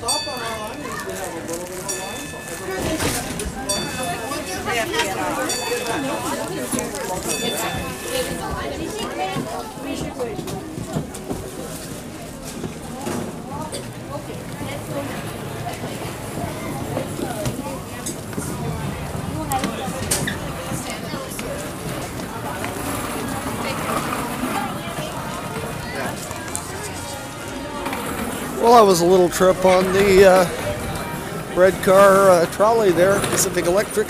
final 0.02 0.42
Well, 28.62 28.74
that 28.74 28.88
was 28.88 29.00
a 29.00 29.04
little 29.04 29.28
trip 29.28 29.64
on 29.64 29.92
the 29.92 30.24
uh, 30.24 31.56
red 31.56 31.74
car 31.82 32.30
uh, 32.30 32.46
trolley 32.52 32.92
there, 32.92 33.18
Pacific 33.18 33.66
Electric. 33.66 34.06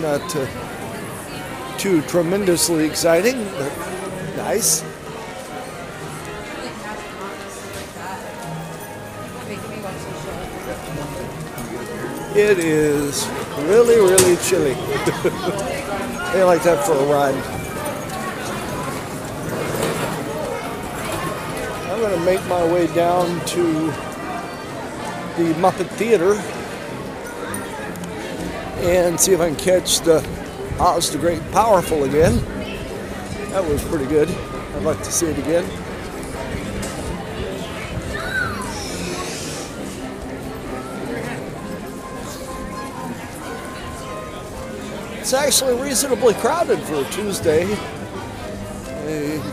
Not 0.00 0.34
uh, 0.34 1.76
too 1.76 2.00
tremendously 2.08 2.86
exciting, 2.86 3.44
but 3.50 3.70
nice. 4.38 4.82
It 12.34 12.58
is 12.60 13.28
really, 13.64 13.96
really 13.96 14.36
chilly. 14.38 14.72
they 16.32 16.44
like 16.44 16.62
that 16.62 16.82
for 16.86 16.94
a 16.94 17.04
ride. 17.12 17.58
I'm 21.98 22.04
going 22.04 22.07
make 22.24 22.44
my 22.46 22.64
way 22.72 22.86
down 22.94 23.26
to 23.46 23.62
the 25.36 25.54
Muppet 25.54 25.88
Theater 25.90 26.34
and 28.88 29.18
see 29.18 29.32
if 29.32 29.40
I 29.40 29.48
can 29.48 29.56
catch 29.56 30.00
the 30.00 30.26
Oz 30.80 31.10
the 31.10 31.18
Great 31.18 31.42
Powerful 31.52 32.04
again. 32.04 32.36
That 33.50 33.64
was 33.64 33.82
pretty 33.84 34.06
good. 34.06 34.28
I'd 34.28 34.82
like 34.82 34.98
to 34.98 35.12
see 35.12 35.26
it 35.26 35.38
again. 35.38 35.64
It's 45.18 45.32
actually 45.34 45.80
reasonably 45.82 46.34
crowded 46.34 46.78
for 46.80 46.94
a 46.94 47.04
Tuesday. 47.10 47.66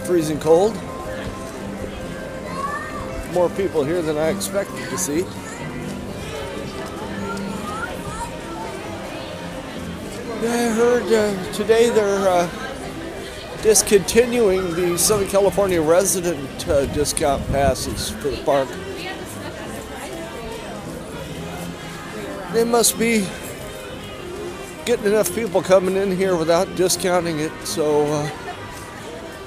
Freezing 0.05 0.39
cold 0.39 0.77
more 3.35 3.49
people 3.49 3.83
here 3.83 4.01
than 4.01 4.17
I 4.17 4.29
expected 4.29 4.89
to 4.89 4.97
see. 4.97 5.23
I 10.47 10.69
heard 10.69 11.03
uh, 11.03 11.51
today 11.51 11.89
they're 11.89 12.29
uh, 12.29 12.49
discontinuing 13.61 14.73
the 14.75 14.97
Southern 14.97 15.27
California 15.27 15.81
resident 15.81 16.65
uh, 16.69 16.85
discount 16.93 17.45
passes 17.47 18.11
for 18.11 18.29
the 18.29 18.41
park. 18.43 18.69
They 22.53 22.63
must 22.63 22.97
be 22.97 23.27
getting 24.85 25.07
enough 25.07 25.35
people 25.35 25.61
coming 25.61 25.97
in 25.97 26.15
here 26.15 26.37
without 26.37 26.73
discounting 26.77 27.39
it, 27.39 27.51
so 27.65 28.05
uh, 28.05 28.27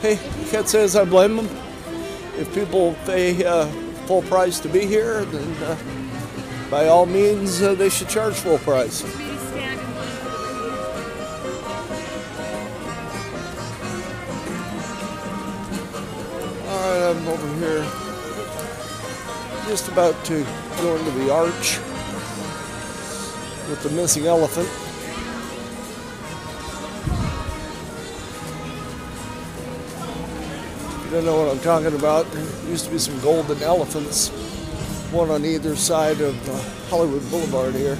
hey, 0.03 0.19
can't 0.51 0.69
say 0.69 0.83
as 0.83 0.95
I 0.95 1.07
blame 1.07 1.37
them 1.37 1.68
if 2.39 2.55
people 2.55 2.95
pay 3.05 3.45
uh, 3.45 3.67
full 4.07 4.23
price 4.23 4.61
to 4.61 4.69
be 4.69 4.87
here, 4.87 5.25
then 5.25 5.63
uh, 5.65 5.77
by 6.71 6.87
all 6.87 7.05
means 7.05 7.61
uh, 7.61 7.75
they 7.75 7.89
should 7.89 8.09
charge 8.09 8.35
full 8.35 8.59
price. 8.59 9.03
All 16.65 16.81
right, 16.85 17.11
I'm 17.11 17.29
over 17.29 17.55
here, 17.59 17.83
just 19.67 19.89
about 19.89 20.25
to 20.27 20.47
go 20.81 20.95
into 20.97 21.11
the 21.11 21.33
arch 21.33 21.79
with 23.69 23.83
the 23.83 23.91
missing 23.91 24.27
elephant. 24.27 24.88
Don't 31.11 31.25
know 31.25 31.43
what 31.43 31.51
I'm 31.51 31.61
talking 31.61 31.95
about, 31.95 32.31
there 32.33 32.45
used 32.69 32.85
to 32.85 32.91
be 32.91 32.99
some 32.99 33.19
golden 33.21 33.63
elephants, 33.63 34.29
one 35.11 35.31
on 35.31 35.45
either 35.45 35.75
side 35.75 36.21
of 36.21 36.49
uh, 36.49 36.89
Hollywood 36.91 37.23
Boulevard 37.31 37.75
here. 37.75 37.97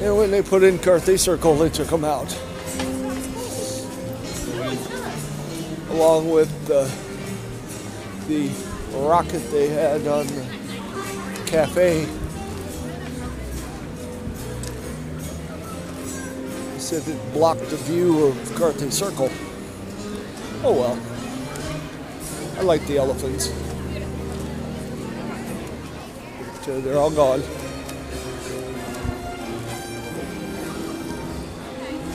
And 0.00 0.16
when 0.16 0.30
they 0.30 0.40
put 0.40 0.62
in 0.62 0.78
Carthay 0.78 1.18
Circle, 1.18 1.56
they 1.56 1.68
took 1.68 1.88
them 1.88 2.04
out. 2.04 2.32
Along 5.90 6.30
with 6.30 6.70
uh, 6.70 6.88
the 8.26 8.48
rocket 9.06 9.40
they 9.50 9.68
had 9.68 10.06
on 10.06 10.26
the 10.28 11.42
cafe. 11.46 12.06
Said 16.88 17.06
it 17.06 17.32
blocked 17.34 17.68
the 17.68 17.76
view 17.76 18.28
of 18.28 18.34
Carthay 18.56 18.90
Circle. 18.90 19.28
Oh 20.64 20.72
well. 20.72 20.98
I 22.56 22.62
like 22.62 22.82
the 22.86 22.96
elephants. 22.96 23.48
They're 26.64 26.96
all 26.96 27.10
gone. 27.10 27.40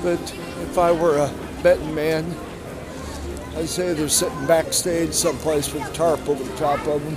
But 0.02 0.20
if 0.64 0.78
I 0.80 0.92
were 0.92 1.18
a 1.20 1.32
betting 1.62 1.94
man, 1.94 2.36
I'd 3.56 3.70
say 3.70 3.94
they're 3.94 4.10
sitting 4.10 4.48
backstage 4.48 5.14
someplace 5.14 5.72
with 5.72 5.88
a 5.88 5.94
tarp 5.94 6.28
over 6.28 6.44
the 6.44 6.56
top 6.56 6.80
of 6.88 7.04
them. 7.04 7.16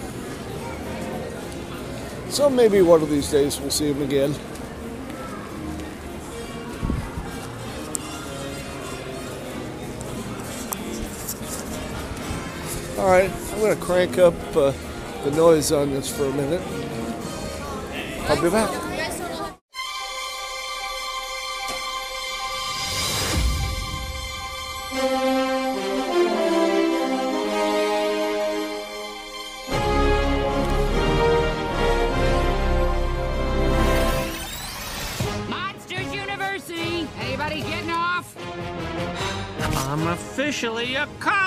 So 2.30 2.50
maybe 2.50 2.82
one 2.82 3.00
of 3.00 3.08
these 3.08 3.30
days 3.30 3.58
we'll 3.58 3.70
see 3.70 3.90
them 3.90 4.02
again. 4.02 4.34
All 13.06 13.12
right, 13.12 13.30
I'm 13.30 13.60
going 13.60 13.72
to 13.72 13.80
crank 13.80 14.18
up 14.18 14.34
uh, 14.56 14.72
the 15.22 15.30
noise 15.30 15.70
on 15.70 15.90
this 15.90 16.08
for 16.10 16.24
a 16.24 16.32
minute. 16.32 16.60
I'll 18.28 18.42
be 18.42 18.50
back. 18.50 18.68
Monsters 35.48 36.12
University! 36.12 37.06
Anybody 37.20 37.60
getting 37.62 37.90
off? 37.90 38.36
I'm 39.86 40.08
officially 40.08 40.96
a 40.96 41.06
college 41.20 41.45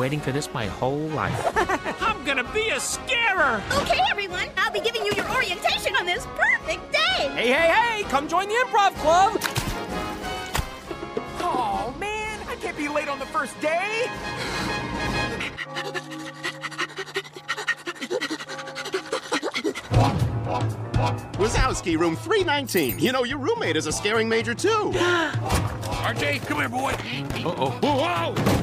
waiting 0.00 0.18
for 0.18 0.32
this 0.32 0.50
my 0.54 0.64
whole 0.64 1.08
life. 1.08 1.38
I'm 2.00 2.24
gonna 2.24 2.50
be 2.54 2.70
a 2.70 2.80
scarer! 2.80 3.62
Okay, 3.82 4.00
everyone, 4.10 4.48
I'll 4.56 4.72
be 4.72 4.80
giving 4.80 5.04
you 5.04 5.12
your 5.14 5.30
orientation 5.30 5.94
on 5.94 6.06
this 6.06 6.26
perfect 6.36 6.90
day. 6.90 7.28
Hey, 7.34 7.48
hey, 7.48 7.68
hey! 7.68 8.02
Come 8.04 8.26
join 8.26 8.48
the 8.48 8.54
improv 8.54 8.94
club! 8.94 9.38
Oh 11.40 11.94
man, 12.00 12.40
I 12.48 12.56
can't 12.56 12.78
be 12.78 12.88
late 12.88 13.08
on 13.08 13.18
the 13.18 13.26
first 13.26 13.60
day! 13.60 14.06
Wazowski, 21.36 21.98
room 21.98 22.16
319. 22.16 22.98
You 22.98 23.12
know, 23.12 23.24
your 23.24 23.38
roommate 23.38 23.76
is 23.76 23.86
a 23.86 23.92
scaring 23.92 24.30
major, 24.30 24.54
too. 24.54 24.92
Archie, 24.96 26.38
come 26.38 26.58
here, 26.58 26.68
boy. 26.70 26.92
Uh-oh. 27.44 27.78
Whoa! 27.82 28.59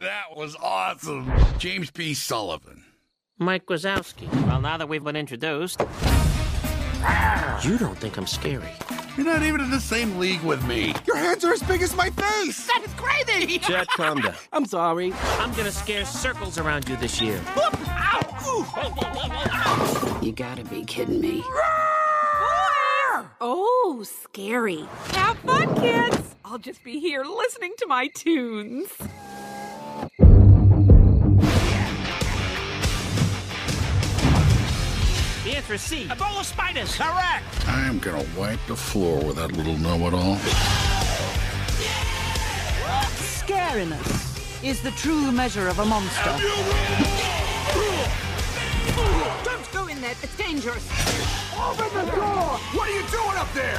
That 0.00 0.36
was 0.36 0.56
awesome. 0.62 1.32
James 1.58 1.90
P. 1.90 2.14
Sullivan. 2.14 2.84
Mike 3.38 3.66
Wazowski. 3.66 4.28
Well, 4.46 4.60
now 4.60 4.76
that 4.76 4.88
we've 4.88 5.04
been 5.04 5.16
introduced, 5.16 5.80
you 7.62 7.78
don't 7.78 7.96
think 7.98 8.16
I'm 8.18 8.26
scary. 8.26 8.68
You're 9.16 9.26
not 9.26 9.42
even 9.42 9.60
in 9.60 9.70
the 9.70 9.80
same 9.80 10.18
league 10.18 10.42
with 10.42 10.64
me. 10.66 10.94
Your 11.06 11.16
hands 11.16 11.44
are 11.44 11.52
as 11.52 11.62
big 11.62 11.82
as 11.82 11.94
my 11.96 12.10
face! 12.10 12.66
That 12.66 12.82
is 12.84 12.92
crazy. 12.94 13.58
Chet, 13.58 13.88
calm 13.96 14.20
down. 14.20 14.34
I'm 14.52 14.64
sorry. 14.66 15.12
I'm 15.38 15.52
gonna 15.54 15.72
scare 15.72 16.04
circles 16.04 16.58
around 16.58 16.88
you 16.88 16.96
this 16.96 17.20
year. 17.20 17.40
You 20.22 20.32
gotta 20.32 20.64
be 20.64 20.84
kidding 20.84 21.20
me. 21.20 21.42
Oh, 23.40 24.04
scary. 24.04 24.84
Have 25.12 25.38
fun, 25.38 25.74
kids. 25.76 26.27
I'll 26.50 26.56
just 26.56 26.82
be 26.82 26.98
here 26.98 27.24
listening 27.24 27.74
to 27.76 27.86
my 27.86 28.06
tunes. 28.06 28.88
The 35.44 35.56
answer 35.56 35.74
is 35.74 35.82
C. 35.82 36.06
Ebola 36.06 36.42
spiders! 36.42 36.96
Correct! 36.96 37.44
I'm 37.68 37.98
gonna 37.98 38.24
wipe 38.34 38.60
the 38.66 38.76
floor 38.76 39.22
with 39.22 39.36
that 39.36 39.52
little 39.52 39.76
know-it-all. 39.76 40.36
Scariness 43.18 44.64
is 44.64 44.80
the 44.80 44.92
true 44.92 45.30
measure 45.30 45.68
of 45.68 45.78
a 45.80 45.84
monster. 45.84 46.34
Don't 49.44 49.72
go 49.74 49.86
in 49.88 50.00
there. 50.00 50.14
It's 50.22 50.36
dangerous. 50.38 50.88
Open 51.58 52.06
the 52.06 52.10
door! 52.10 52.58
What 52.72 52.88
are 52.88 52.94
you 52.94 53.06
doing 53.10 53.36
up 53.36 53.52
there? 53.52 53.78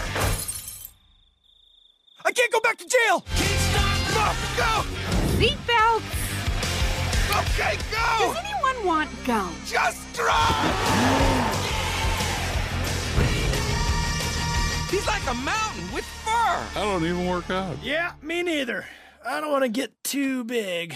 I 2.25 2.31
can't 2.31 2.51
go 2.51 2.59
back 2.59 2.77
to 2.77 2.85
jail! 2.85 3.23
Go! 4.13 4.33
Go! 4.57 4.83
Seatbelts. 5.37 6.03
Okay, 7.39 7.77
go! 7.91 8.33
Does 8.33 8.37
anyone 8.43 8.85
want 8.85 9.09
gum? 9.25 9.55
Just 9.65 10.13
drive! 10.13 10.75
He's 14.89 15.05
like 15.07 15.21
a 15.29 15.33
mountain 15.35 15.93
with 15.93 16.05
fur! 16.05 16.31
I 16.31 16.81
don't 16.81 17.05
even 17.05 17.27
work 17.27 17.49
out. 17.49 17.77
Yeah, 17.83 18.13
me 18.21 18.43
neither. 18.43 18.85
I 19.25 19.39
don't 19.39 19.51
want 19.51 19.63
to 19.63 19.69
get 19.69 19.91
too 20.03 20.43
big. 20.43 20.95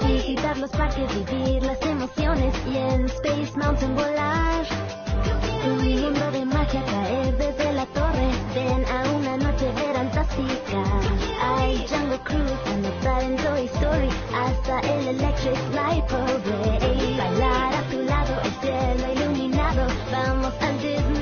Visitar 0.00 0.56
los 0.58 0.70
parques, 0.70 1.08
vivir 1.14 1.62
las 1.62 1.80
emociones 1.82 2.54
y 2.66 2.76
en 2.76 3.08
Space 3.08 3.56
Mountain 3.56 3.94
volar. 3.94 4.66
Un 5.64 6.00
mundo 6.00 6.30
de 6.30 6.44
magia 6.44 6.84
caer 6.84 7.36
desde 7.36 7.72
la 7.72 7.86
torre. 7.86 8.30
Ven 8.54 8.84
a 8.86 9.10
una 9.12 9.36
noche 9.36 9.45
fantástica. 9.96 10.82
Hay 11.42 11.86
Jungle 11.88 12.18
Cruise, 12.24 12.60
anotar 12.66 13.22
en 13.22 13.36
Toy 13.36 13.64
Story. 13.74 14.10
Hasta 14.34 14.80
el 14.80 15.08
Electric 15.08 15.58
Light 15.74 16.04
Parade. 16.06 17.16
Bailar 17.16 17.74
a 17.74 17.82
tu 17.90 18.02
lado, 18.02 18.34
el 18.44 18.52
cielo 18.60 19.12
iluminado. 19.14 19.86
Vamos 20.12 20.52
al 20.60 20.78
Disney 20.80 21.15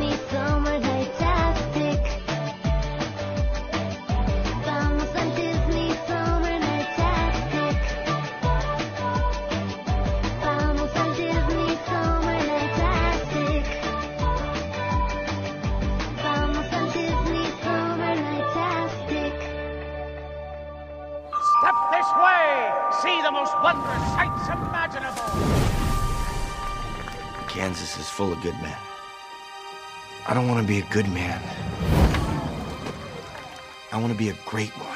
See 23.05 23.21
the 23.21 23.31
most 23.31 23.53
wondrous 23.63 24.03
sights 24.15 24.49
imaginable! 24.49 25.21
Kansas 27.49 27.99
is 27.99 28.09
full 28.09 28.33
of 28.33 28.41
good 28.41 28.55
men. 28.63 28.79
I 30.27 30.33
don't 30.33 30.49
want 30.49 30.63
to 30.63 30.67
be 30.67 30.79
a 30.79 30.87
good 30.91 31.07
man. 31.11 31.39
I 33.93 33.99
want 33.99 34.11
to 34.11 34.19
be 34.19 34.31
a 34.31 34.37
great 34.47 34.71
one. 34.79 34.94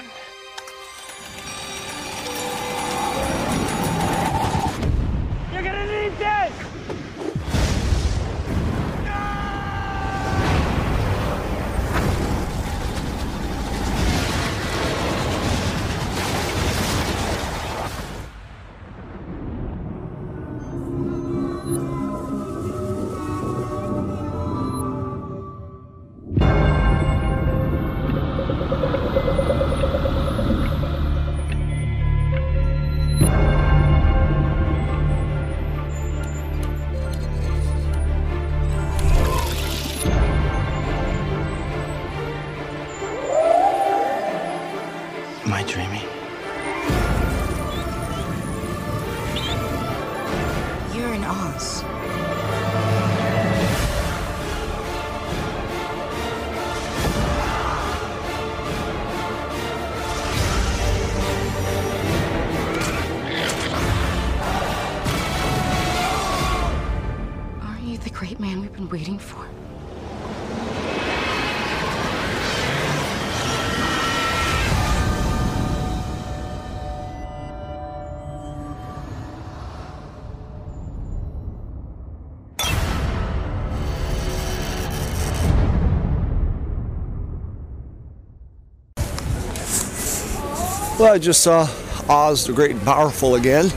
Well, 90.98 91.14
I 91.14 91.18
just 91.18 91.44
saw 91.44 91.68
Oz 92.08 92.44
the 92.44 92.52
Great 92.52 92.72
and 92.72 92.82
Powerful 92.82 93.36
again. 93.36 93.68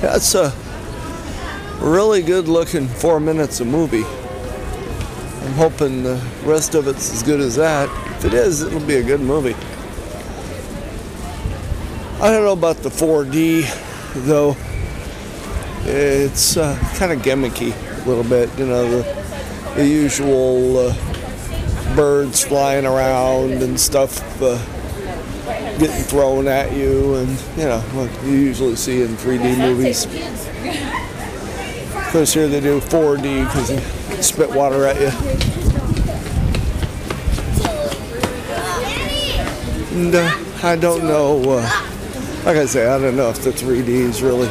That's 0.00 0.32
a 0.36 0.54
really 1.80 2.22
good 2.22 2.46
looking 2.46 2.86
four 2.86 3.18
minutes 3.18 3.58
of 3.58 3.66
movie. 3.66 4.04
I'm 4.04 5.54
hoping 5.54 6.04
the 6.04 6.24
rest 6.44 6.76
of 6.76 6.86
it's 6.86 7.12
as 7.12 7.24
good 7.24 7.40
as 7.40 7.56
that. 7.56 7.88
If 8.18 8.26
it 8.26 8.34
is, 8.34 8.62
it'll 8.62 8.78
be 8.78 8.98
a 8.98 9.02
good 9.02 9.20
movie. 9.20 9.56
I 12.22 12.30
don't 12.30 12.44
know 12.44 12.52
about 12.52 12.76
the 12.76 12.88
4D 12.88 13.64
though. 14.24 14.56
It's 15.82 16.56
uh, 16.56 16.78
kind 16.94 17.10
of 17.10 17.22
gimmicky 17.22 17.74
a 18.04 18.08
little 18.08 18.22
bit, 18.22 18.56
you 18.56 18.66
know, 18.66 18.88
the, 18.88 19.74
the 19.74 19.84
usual 19.84 20.78
uh, 20.78 21.96
birds 21.96 22.44
flying 22.44 22.86
around 22.86 23.64
and 23.64 23.80
stuff 23.80 24.40
uh, 24.40 24.64
getting 25.78 26.02
thrown 26.04 26.48
at 26.48 26.72
you, 26.72 27.16
and 27.16 27.28
you 27.56 27.64
know 27.64 27.80
what 27.92 28.10
you 28.24 28.32
usually 28.32 28.76
see 28.76 29.02
in 29.02 29.08
3D 29.16 29.58
movies. 29.58 30.06
Of 31.96 32.12
course, 32.12 32.32
here 32.32 32.48
they 32.48 32.60
do 32.60 32.80
4D 32.80 33.44
because 33.44 33.68
they 33.68 34.22
spit 34.22 34.50
water 34.50 34.86
at 34.86 34.96
you. 35.00 35.10
And 39.96 40.14
uh, 40.14 40.30
I 40.62 40.76
don't 40.76 41.04
know, 41.04 41.42
uh, 41.42 41.62
like 42.44 42.56
I 42.56 42.66
say, 42.66 42.86
I 42.86 42.98
don't 42.98 43.16
know 43.16 43.30
if 43.30 43.42
the 43.42 43.50
3D 43.50 43.88
is 43.88 44.22
really 44.22 44.48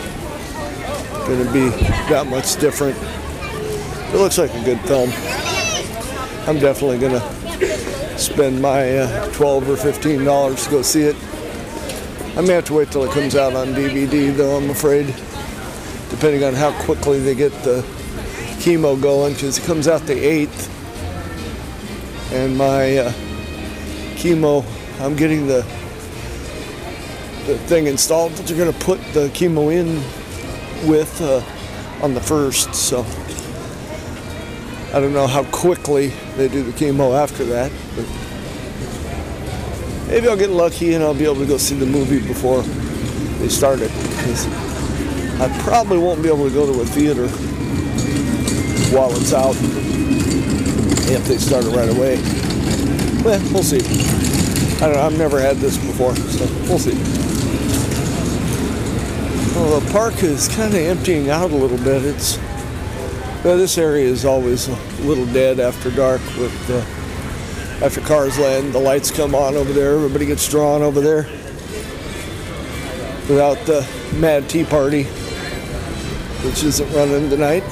going 1.28 1.46
to 1.46 1.54
be 1.54 1.70
that 2.10 2.28
much 2.28 2.56
different. 2.58 2.98
It 4.14 4.18
looks 4.18 4.38
like 4.38 4.54
a 4.54 4.64
good 4.64 4.80
film. 4.82 5.10
I'm 6.48 6.60
definitely 6.60 7.00
going 7.00 7.14
to 7.14 7.35
spend 8.36 8.62
my 8.62 8.98
uh, 8.98 9.32
12 9.32 9.69
or 9.69 9.78
15 9.78 10.26
dollars 10.26 10.65
to 10.65 10.69
go 10.69 10.82
see 10.82 11.04
it. 11.04 11.15
I 12.36 12.41
may 12.41 12.52
have 12.52 12.65
to 12.65 12.74
wait 12.74 12.91
till 12.91 13.06
it 13.06 13.12
comes 13.12 13.34
out 13.34 13.54
on 13.54 13.67
DVD, 13.67 14.36
though. 14.36 14.58
I'm 14.58 14.69
afraid, 14.69 15.06
depending 16.10 16.43
on 16.43 16.54
how 16.54 16.74
quickly 16.84 17.21
they 17.21 17.34
get 17.34 17.54
the 17.63 17.82
chemo 18.60 19.02
going, 19.02 19.36
because 19.36 19.58
it 19.58 19.63
comes 19.63 19.88
out 19.88 20.02
the 20.02 20.15
8th, 20.15 20.69
and 22.34 22.58
my 22.58 22.98
uh, 22.98 23.12
chemo, 24.17 24.65
I'm 25.00 25.15
getting 25.15 25.48
the 25.48 25.62
the 27.48 27.58
thing 27.69 27.88
installed 27.88 28.34
that 28.34 28.48
they're 28.48 28.58
going 28.58 28.74
to 28.74 28.80
put 28.86 29.00
the 29.13 29.30
chemo 29.30 29.71
in 29.71 29.95
with 30.89 31.21
uh, 31.21 31.41
on 32.04 32.13
the 32.13 32.21
first. 32.21 32.76
So 32.76 33.06
I 34.93 35.00
don't 35.00 35.13
know 35.13 35.28
how 35.28 35.45
quickly 35.52 36.08
they 36.36 36.50
do 36.50 36.63
the 36.63 36.74
chemo 36.74 37.17
after 37.17 37.45
that, 37.45 37.71
but 37.95 38.06
maybe 40.08 40.28
I'll 40.28 40.38
get 40.38 40.50
lucky 40.50 40.94
and 40.94 41.04
I'll 41.04 41.13
be 41.13 41.26
able 41.26 41.36
to 41.36 41.46
go 41.46 41.58
see 41.58 41.76
the 41.76 41.86
movie 41.86 42.26
before 42.26 42.62
they 43.39 43.50
start 43.50 43.80
it. 43.82 43.91
I 45.41 45.50
probably 45.63 45.98
won't 45.98 46.24
be 46.24 46.30
able 46.30 46.48
to 46.48 46.54
go 46.54 46.72
to 46.72 46.82
a 46.82 46.86
theater 46.86 47.28
while 48.96 49.12
it's 49.15 49.34
out 49.34 49.56
if 51.12 51.26
they 51.26 51.38
start 51.38 51.65
it 51.65 51.76
right 51.76 51.89
away. 51.89 52.15
Well, 53.24 53.41
we'll 53.52 53.63
see. 53.63 53.82
I 54.78 54.88
don't 54.88 54.96
know. 54.96 55.02
I've 55.02 55.18
never 55.18 55.39
had 55.39 55.58
this 55.58 55.78
before, 55.78 56.15
so 56.15 56.46
we'll 56.68 56.80
see. 56.80 56.96
Well, 59.56 59.80
the 59.80 59.91
park 59.91 60.22
is 60.22 60.48
kind 60.50 60.74
of 60.74 60.80
emptying 60.80 61.30
out 61.30 61.52
a 61.52 61.56
little 61.56 61.78
bit. 61.78 62.04
It's 62.04 62.38
well, 63.44 63.58
this 63.58 63.78
area 63.78 64.06
is 64.06 64.26
always 64.26 64.68
a 64.68 64.76
little 65.02 65.26
dead 65.28 65.60
after 65.60 65.91
dark 65.91 66.22
with 66.38 66.70
uh, 66.70 66.84
after 67.82 68.02
cars 68.02 68.38
land. 68.40 68.74
The 68.74 68.80
lights 68.80 69.12
come 69.12 69.36
on 69.36 69.56
over 69.56 69.74
there. 69.74 69.96
Everybody 69.96 70.26
gets 70.26 70.48
drawn 70.50 70.82
over 70.82 71.02
there. 71.02 71.24
Without 73.28 73.58
the 73.66 73.88
Mad 74.16 74.48
Tea 74.50 74.64
Party, 74.64 75.04
which 76.44 76.64
isn't 76.64 76.92
running 76.94 77.30
tonight. 77.30 77.64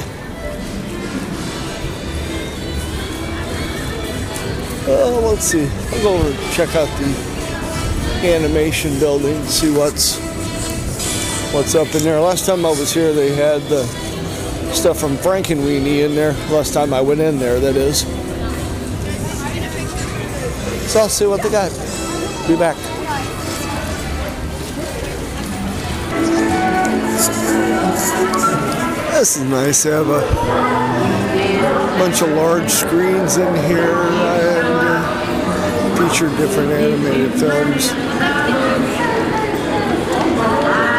Oh, 4.86 5.30
let's 5.32 5.46
see. 5.46 5.66
I'll 5.66 6.02
go 6.02 6.16
over 6.16 6.30
and 6.30 6.54
check 6.54 6.76
out 6.76 6.88
the 7.00 8.28
animation 8.28 9.00
building 9.00 9.36
and 9.36 9.48
see 9.48 9.72
what's 9.72 10.18
what's 11.54 11.76
up 11.76 11.94
in 11.94 12.04
there. 12.04 12.20
Last 12.20 12.46
time 12.46 12.66
I 12.66 12.70
was 12.70 12.92
here, 12.94 13.14
they 13.14 13.34
had 13.34 13.62
the 13.70 13.86
stuff 14.74 15.00
from 15.00 15.18
Frankenweenie 15.18 16.04
in 16.04 16.16
there. 16.16 16.34
Last 16.50 16.74
time 16.74 16.94
I 16.94 17.02
went 17.02 17.22
in 17.22 17.38
there, 17.38 17.60
that 17.60 17.76
is. 17.76 18.04
So 20.94 21.00
I'll 21.00 21.10
see 21.10 21.26
what 21.26 21.42
they 21.42 21.50
got. 21.50 21.72
Be 22.48 22.56
back. 22.56 22.78
This 29.12 29.38
is 29.38 29.44
nice. 29.46 29.82
They 29.82 29.90
have 29.90 30.08
a 30.08 30.22
bunch 31.98 32.22
of 32.22 32.30
large 32.34 32.70
screens 32.70 33.38
in 33.38 33.56
here 33.66 33.92
and 33.92 34.68
uh, 34.68 35.02
feature 35.98 36.30
different 36.38 36.72
animated 36.72 37.34
films. 37.40 37.90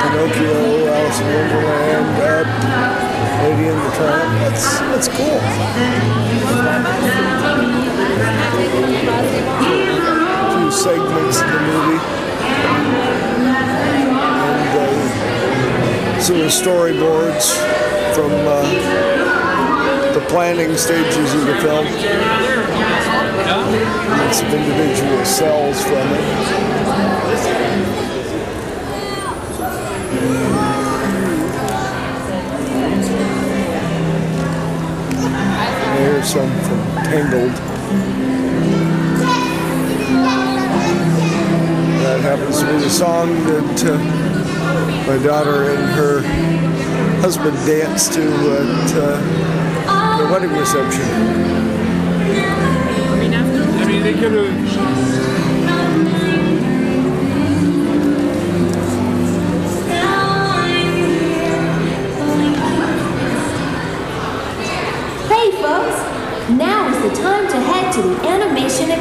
Pinocchio, 0.02 0.88
Alice 0.88 1.20
in 1.20 1.26
Wonderland, 1.36 2.18
Up, 2.20 2.48
Lady 3.44 3.68
in 3.68 3.76
the 3.78 3.90
Tramp. 3.94 4.26
That's 4.40 4.80
that's 4.90 5.06
cool. 5.06 5.38
Segments 10.74 11.40
of 11.40 11.46
the 11.46 11.60
movie. 11.60 12.00
And 14.36 14.72
uh, 14.76 16.20
some 16.20 16.36
of 16.36 16.42
the 16.42 16.48
storyboards 16.48 17.54
from 18.14 18.32
uh, 18.32 18.62
the 20.12 20.20
planning 20.28 20.76
stages 20.76 21.32
of 21.32 21.46
the 21.46 21.54
film. 21.62 21.86
And 23.46 24.34
some 24.34 24.48
individual 24.48 25.24
cels 25.24 25.80
from 25.82 26.08
it. 26.12 26.24
Here's 35.98 36.28
some 36.28 36.50
from 36.62 36.80
Tangled. 37.04 38.43
The 42.84 42.90
song 42.90 43.28
that 43.44 43.84
uh, 43.86 45.06
my 45.06 45.16
daughter 45.24 45.70
and 45.70 45.84
her 45.94 46.20
husband 47.22 47.56
danced 47.66 48.12
to 48.12 48.20
at 48.20 48.92
uh, 48.94 50.18
the 50.18 50.30
wedding 50.30 50.52
reception. 50.52 51.34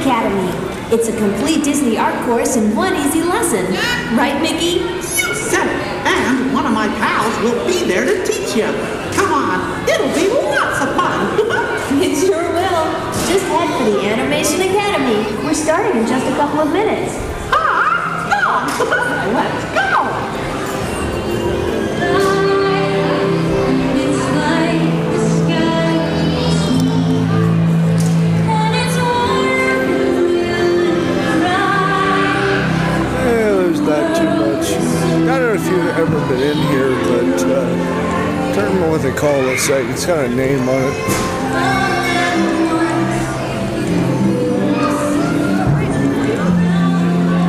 Academy. 0.03 0.51
It's 0.91 1.07
a 1.07 1.15
complete 1.15 1.63
Disney 1.63 1.97
art 1.97 2.13
course 2.25 2.57
in 2.57 2.75
one 2.75 2.93
easy 2.93 3.23
lesson. 3.23 3.63
Right, 4.17 4.35
Mickey? 4.41 4.83
You 4.83 5.33
said 5.33 5.63
it. 5.63 5.79
And 6.03 6.53
one 6.53 6.65
of 6.65 6.73
my 6.73 6.87
pals 6.99 7.33
will 7.39 7.65
be 7.65 7.87
there 7.87 8.03
to 8.03 8.25
teach 8.27 8.53
you. 8.53 8.67
Come 9.15 9.31
on, 9.31 9.87
it'll 9.87 10.13
be 10.13 10.27
lots 10.27 10.83
of 10.83 10.93
fun. 10.99 11.39
it 12.03 12.19
sure 12.19 12.51
will. 12.51 12.83
Just 13.31 13.47
head 13.47 13.69
for 13.79 13.91
the 13.91 14.05
Animation 14.05 14.59
Academy. 14.59 15.23
We're 15.45 15.53
starting 15.53 16.01
in 16.01 16.05
just 16.05 16.27
a 16.27 16.35
couple 16.35 16.59
of 16.59 16.73
minutes. 16.73 17.15
ah, 17.53 18.67
come 18.77 18.91
on. 18.91 19.33
Let's 19.33 19.73
go. 19.73 19.82
You've 35.73 35.97
ever 35.97 36.19
been 36.27 36.41
in 36.41 36.57
here, 36.67 36.91
but 37.09 37.43
uh, 37.49 38.51
I 38.51 38.55
don't 38.55 38.65
remember 38.65 38.89
what 38.91 39.01
they 39.01 39.11
call 39.11 39.33
this 39.41 39.67
thing. 39.67 39.89
It's 39.89 40.05
got 40.05 40.23
a 40.23 40.29
name 40.29 40.69
on 40.69 40.83
it. 40.83 40.93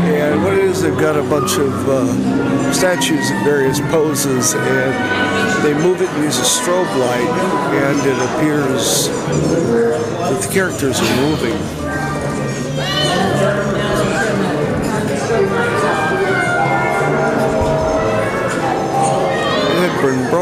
And 0.08 0.42
what 0.42 0.54
it 0.54 0.64
is, 0.64 0.80
they've 0.80 0.96
got 0.98 1.16
a 1.16 1.22
bunch 1.22 1.58
of 1.58 1.88
uh, 1.88 2.72
statues 2.72 3.30
in 3.30 3.44
various 3.44 3.80
poses, 3.80 4.54
and 4.54 5.64
they 5.64 5.74
move 5.74 6.00
it 6.00 6.08
and 6.08 6.24
use 6.24 6.38
a 6.38 6.42
strobe 6.42 6.88
light, 6.96 7.28
and 7.74 7.98
it 8.06 8.18
appears 8.30 9.08
that 9.08 10.40
the 10.40 10.52
characters 10.52 10.98
are 11.00 11.16
moving. 11.16 11.83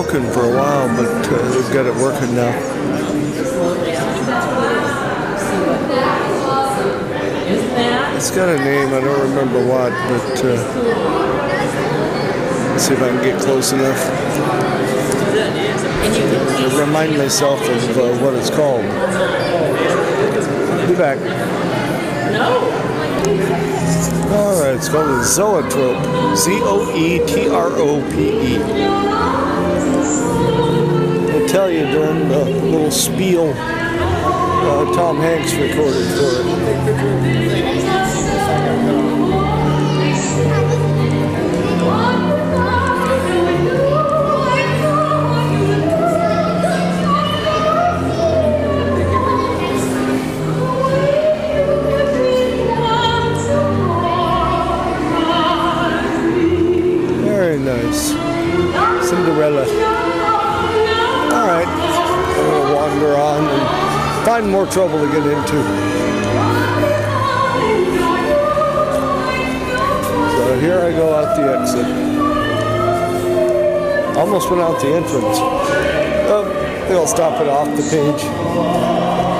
Broken 0.02 0.32
for 0.32 0.40
a 0.40 0.56
while, 0.56 0.88
but 0.96 1.06
uh, 1.06 1.48
they've 1.50 1.72
got 1.72 1.86
it 1.86 1.94
working 1.96 2.34
now. 2.34 2.52
It's 8.16 8.30
got 8.30 8.48
a 8.48 8.58
name, 8.58 8.88
I 8.88 9.00
don't 9.00 9.30
remember 9.30 9.64
what, 9.64 9.92
but 9.92 10.44
uh, 10.44 10.54
let's 12.70 12.84
see 12.84 12.94
if 12.94 13.02
I 13.02 13.08
can 13.08 13.22
get 13.22 13.40
close 13.40 13.72
enough. 13.72 13.98
To 16.58 16.80
remind 16.80 17.16
myself 17.16 17.60
of 17.60 17.96
uh, 17.96 18.24
what 18.24 18.34
it's 18.34 18.50
called. 18.50 18.82
Be 20.88 20.94
back. 20.96 21.18
All 24.32 24.62
right, 24.62 24.74
it's 24.74 24.88
called 24.88 25.10
a 25.10 25.24
zoetrope. 25.24 26.36
Z 26.36 26.58
O 26.62 26.92
E 26.96 27.24
T 27.26 27.48
R 27.48 27.68
O 27.70 28.00
P 28.10 28.56
E. 28.56 29.71
I'll 31.32 31.48
tell 31.48 31.70
you 31.70 31.86
during 31.86 32.28
the 32.28 32.44
little 32.44 32.90
spiel 32.90 33.54
uh, 34.64 34.94
Tom 34.94 35.16
Hanks 35.16 35.54
recorded 35.54 36.06
for 36.16 36.30
it. 36.38 36.52
Very 57.24 57.58
nice. 57.58 58.12
Cinderella. 59.08 59.91
Find 64.24 64.48
more 64.48 64.66
trouble 64.66 65.00
to 65.00 65.06
get 65.06 65.26
into. 65.26 65.58
So 70.36 70.60
here 70.60 70.78
I 70.78 70.92
go 70.92 71.14
out 71.14 71.36
the 71.36 71.42
exit. 71.58 71.86
Almost 74.16 74.50
went 74.50 74.62
out 74.62 74.80
the 74.80 74.88
entrance. 74.88 75.38
Um, 75.38 76.46
oh, 76.46 76.86
they'll 76.88 77.06
stop 77.06 77.40
it 77.40 77.48
off 77.48 77.68
the 77.76 77.82
page. 77.90 79.31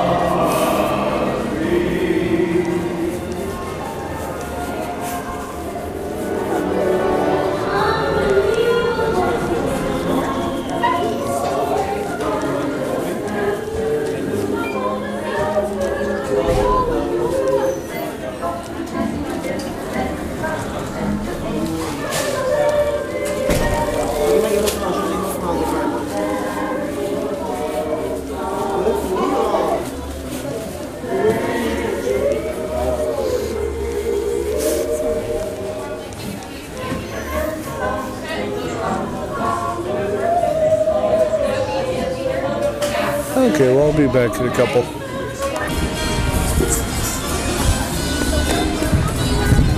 Back 44.12 44.38
in 44.38 44.46
a 44.46 44.54
couple. 44.54 44.82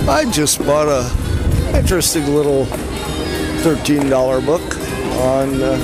I 0.09 0.29
just 0.29 0.59
bought 0.59 0.89
a 0.89 1.77
interesting 1.77 2.25
little 2.35 2.65
$13 3.63 4.45
book 4.45 4.61
on 5.21 5.61
uh, 5.61 5.77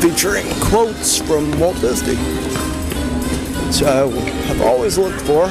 featuring 0.00 0.46
quotes 0.60 1.18
from 1.18 1.58
Walt 1.60 1.78
Disney, 1.82 2.16
which 2.16 3.82
I've 3.82 4.62
always 4.62 4.96
looked 4.96 5.20
for. 5.20 5.46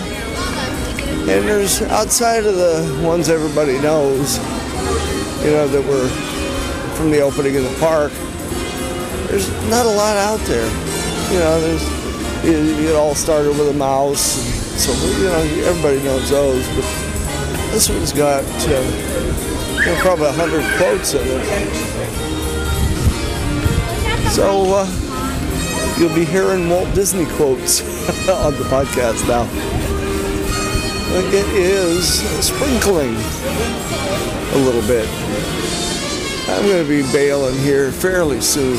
And 1.29 1.47
there's 1.47 1.83
outside 1.83 2.45
of 2.45 2.55
the 2.55 3.01
ones 3.05 3.29
everybody 3.29 3.79
knows, 3.79 4.37
you 5.43 5.51
know, 5.51 5.67
that 5.67 5.85
were 5.87 6.07
from 6.95 7.11
the 7.11 7.21
opening 7.21 7.55
of 7.55 7.63
the 7.63 7.77
park, 7.79 8.11
there's 9.27 9.47
not 9.69 9.85
a 9.85 9.89
lot 9.89 10.17
out 10.17 10.39
there. 10.47 10.98
You 11.29 11.37
know, 11.37 11.61
there's 11.61 11.83
it, 12.43 12.85
it 12.85 12.95
all 12.95 13.13
started 13.13 13.49
with 13.49 13.69
a 13.69 13.73
mouse, 13.73 14.41
so 14.81 14.91
you 15.19 15.25
know 15.25 15.67
everybody 15.69 16.01
knows 16.01 16.27
those. 16.31 16.67
But 16.69 16.81
this 17.71 17.87
one's 17.87 18.11
got 18.11 18.43
uh, 18.43 18.69
you 19.77 19.85
know, 19.85 19.95
probably 19.99 20.25
a 20.25 20.31
hundred 20.31 20.65
quotes 20.77 21.13
in 21.13 21.21
it. 21.23 21.89
So 24.31 24.73
uh, 24.73 25.95
you'll 25.99 26.15
be 26.15 26.25
hearing 26.25 26.67
Walt 26.67 26.91
Disney 26.95 27.25
quotes 27.35 27.81
on 28.29 28.53
the 28.53 28.63
podcast 28.63 29.27
now. 29.27 29.43
Like 31.13 31.31
it 31.31 31.47
is 31.53 32.21
sprinkling 32.43 33.15
a 34.53 34.57
little 34.65 34.81
bit. 34.87 35.07
I'm 36.49 36.65
going 36.65 36.83
to 36.83 36.89
be 36.89 37.03
bailing 37.11 37.55
here 37.59 37.91
fairly 37.91 38.41
soon 38.41 38.77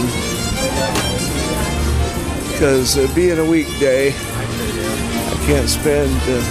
because 2.60 2.98
uh, 2.98 3.10
being 3.14 3.38
a 3.38 3.44
weekday, 3.44 4.08
I 4.10 5.42
can't 5.46 5.66
spend 5.66 6.14
uh, 6.26 6.42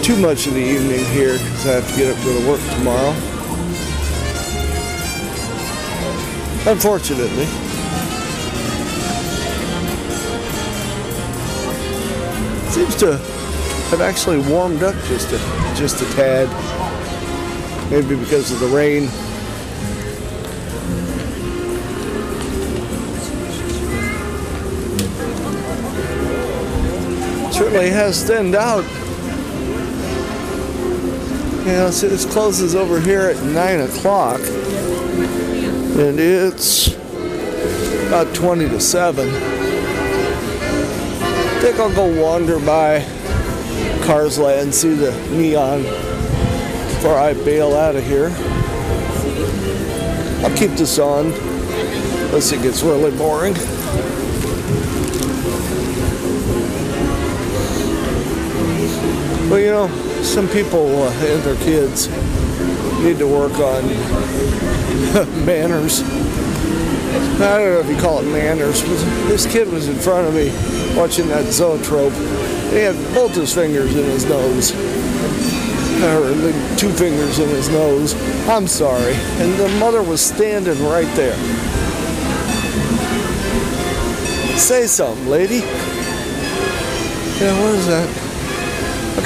too 0.00 0.16
much 0.16 0.46
of 0.46 0.54
the 0.54 0.60
evening 0.60 1.04
here 1.06 1.32
because 1.32 1.66
I 1.66 1.72
have 1.72 1.90
to 1.90 1.96
get 1.96 2.16
up 2.16 2.24
go 2.24 2.40
to 2.40 2.48
work 2.48 2.60
tomorrow. 2.76 3.10
Unfortunately. 6.70 7.46
Seems 12.70 12.94
to 13.00 13.16
have 13.90 14.00
actually 14.00 14.38
warmed 14.38 14.84
up 14.84 14.94
just 15.06 15.32
a 15.32 15.38
just 15.74 16.00
a 16.00 16.04
tad. 16.14 16.48
Maybe 17.90 18.14
because 18.14 18.52
of 18.52 18.60
the 18.60 18.68
rain. 18.68 19.08
Certainly 27.80 27.98
has 27.98 28.24
thinned 28.24 28.54
out. 28.54 28.84
You 31.64 31.72
know, 31.72 31.90
so 31.90 32.08
this 32.08 32.30
closes 32.30 32.74
over 32.74 33.00
here 33.00 33.22
at 33.22 33.42
9 33.42 33.80
o'clock. 33.80 34.40
And 35.98 36.20
it's 36.20 36.88
about 38.08 38.34
20 38.34 38.68
to 38.68 38.80
7. 38.80 39.28
I 39.30 39.32
think 41.62 41.78
I'll 41.78 41.94
go 41.94 42.22
wander 42.22 42.58
by 42.58 43.02
Cars 44.04 44.38
Land, 44.38 44.74
see 44.74 44.92
the 44.92 45.12
neon 45.30 45.82
before 45.82 47.16
I 47.16 47.32
bail 47.32 47.74
out 47.74 47.96
of 47.96 48.04
here. 48.04 48.30
I'll 50.44 50.54
keep 50.54 50.72
this 50.72 50.98
on 50.98 51.32
unless 51.32 52.52
it 52.52 52.60
gets 52.60 52.82
really 52.82 53.16
boring. 53.16 53.54
Well, 59.50 59.58
you 59.58 59.72
know, 59.72 59.88
some 60.22 60.46
people 60.46 61.02
uh, 61.02 61.10
and 61.10 61.42
their 61.42 61.56
kids 61.56 62.06
need 63.02 63.18
to 63.18 63.26
work 63.26 63.58
on 63.58 63.84
manners. 65.44 66.02
I 66.02 67.58
don't 67.58 67.72
know 67.72 67.80
if 67.80 67.88
you 67.88 68.00
call 68.00 68.20
it 68.20 68.30
manners, 68.30 68.80
but 68.80 68.94
this 69.26 69.50
kid 69.52 69.66
was 69.72 69.88
in 69.88 69.96
front 69.96 70.28
of 70.28 70.34
me 70.34 70.50
watching 70.96 71.26
that 71.28 71.46
zoetrope. 71.46 72.12
He 72.70 72.76
had 72.76 72.94
both 73.12 73.34
his 73.34 73.52
fingers 73.52 73.96
in 73.96 74.04
his 74.04 74.24
nose. 74.26 74.70
Or 76.00 76.30
two 76.76 76.92
fingers 76.92 77.40
in 77.40 77.48
his 77.48 77.68
nose. 77.70 78.14
I'm 78.48 78.68
sorry. 78.68 79.14
And 79.14 79.52
the 79.54 79.68
mother 79.80 80.04
was 80.04 80.24
standing 80.24 80.80
right 80.84 81.12
there. 81.16 81.36
Say 84.56 84.86
something, 84.86 85.26
lady. 85.26 85.56
Yeah, 87.40 87.60
what 87.60 87.74
is 87.74 87.86
that? 87.88 88.29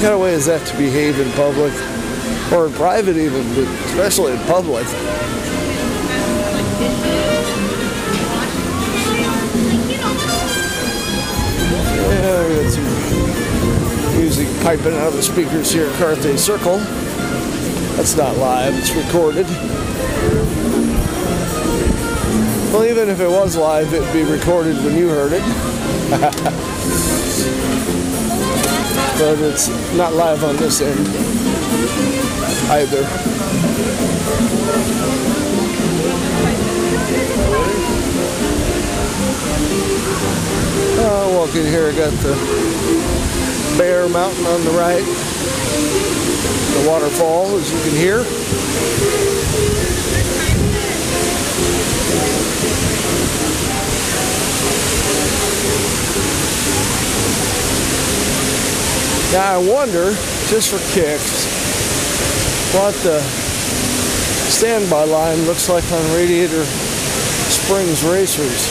Kind 0.04 0.16
of 0.16 0.20
way 0.20 0.34
is 0.34 0.44
that 0.44 0.66
to 0.66 0.76
behave 0.76 1.18
in 1.18 1.32
public? 1.32 1.72
Or 2.52 2.66
in 2.66 2.72
private 2.74 3.16
even, 3.16 3.42
but 3.54 3.64
especially 3.86 4.34
in 4.34 4.38
public? 4.40 4.84
Yeah, 12.04 12.48
we 12.48 12.68
some 12.68 12.84
music 14.20 14.46
piping 14.60 14.92
out 14.92 15.08
of 15.08 15.14
the 15.14 15.22
speakers 15.22 15.72
here 15.72 15.86
at 15.86 15.92
Carthay 15.94 16.36
Circle. 16.38 16.76
That's 17.96 18.14
not 18.14 18.36
live, 18.36 18.74
it's 18.76 18.94
recorded. 18.94 19.46
Well, 22.74 22.84
even 22.84 23.08
if 23.08 23.20
it 23.20 23.30
was 23.30 23.56
live, 23.56 23.90
it'd 23.94 24.12
be 24.12 24.24
recorded 24.30 24.76
when 24.84 24.98
you 24.98 25.08
heard 25.08 25.32
it. 25.32 26.60
but 29.18 29.38
it's 29.38 29.68
not 29.94 30.12
live 30.12 30.42
on 30.42 30.56
this 30.56 30.80
end 30.80 31.06
either. 32.70 33.04
Uh, 40.98 41.30
walking 41.32 41.64
here, 41.64 41.90
I 41.90 41.96
got 41.96 42.12
the 42.22 42.34
Bear 43.78 44.08
Mountain 44.08 44.46
on 44.46 44.64
the 44.64 44.70
right, 44.70 45.04
the 46.74 46.88
waterfall, 46.88 47.56
as 47.56 47.70
you 47.70 47.78
can 47.82 47.96
hear. 47.96 49.33
Now 59.34 59.54
I 59.54 59.58
wonder, 59.58 60.12
just 60.46 60.70
for 60.70 60.78
kicks, 60.94 61.50
what 62.72 62.94
the 63.02 63.18
standby 64.48 65.02
line 65.06 65.42
looks 65.42 65.68
like 65.68 65.82
on 65.90 66.14
Radiator 66.14 66.62
Springs 66.62 68.04
Racers 68.04 68.70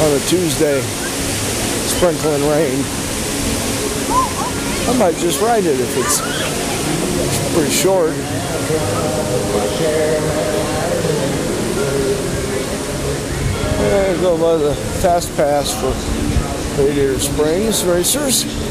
on 0.00 0.16
a 0.16 0.20
Tuesday, 0.20 0.80
sprinkling 1.84 2.48
rain. 2.48 2.82
I 4.88 4.96
might 4.98 5.16
just 5.16 5.42
ride 5.42 5.66
it 5.66 5.78
if 5.78 5.98
it's 5.98 6.22
pretty 7.52 7.70
short. 7.72 8.12
And 13.82 14.20
go 14.22 14.38
by 14.38 14.56
the 14.56 14.74
fast 15.02 15.36
pass 15.36 15.78
for 15.78 15.92
Radiator 16.82 17.18
Springs 17.18 17.84
Racers. 17.84 18.69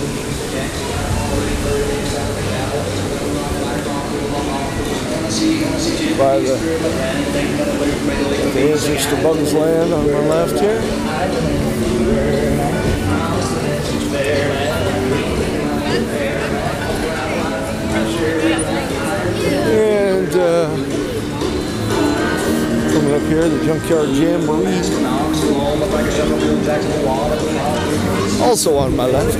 By 6.19 6.37
the, 6.37 6.53
the 8.53 8.61
entrance 8.73 9.05
to 9.05 9.15
Bugs 9.23 9.53
Land 9.53 9.93
on 9.93 10.05
the 10.05 10.19
left 10.23 10.59
here. 10.59 10.81
And 19.71 20.35
uh, 20.35 20.67
coming 22.91 23.13
up 23.13 23.21
here, 23.29 23.47
the 23.47 23.63
Junkyard 23.63 24.09
Jamboree. 24.09 24.83
Also 28.43 28.77
on 28.77 28.93
my 28.93 29.05
left. 29.05 29.39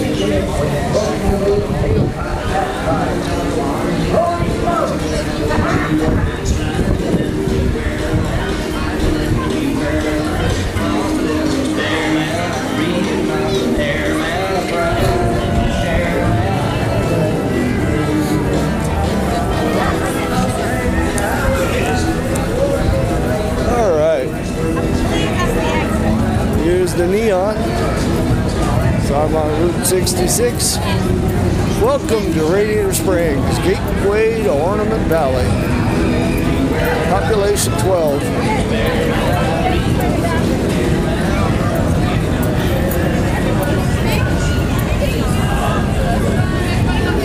1986. 30.30 31.82
Welcome 31.82 32.34
to 32.34 32.44
Radiator 32.54 32.94
Springs, 32.94 33.58
gateway 33.60 34.44
to 34.44 34.52
Ornament 34.54 35.08
Valley. 35.08 35.44
Population 37.10 37.74
12. 37.80 38.22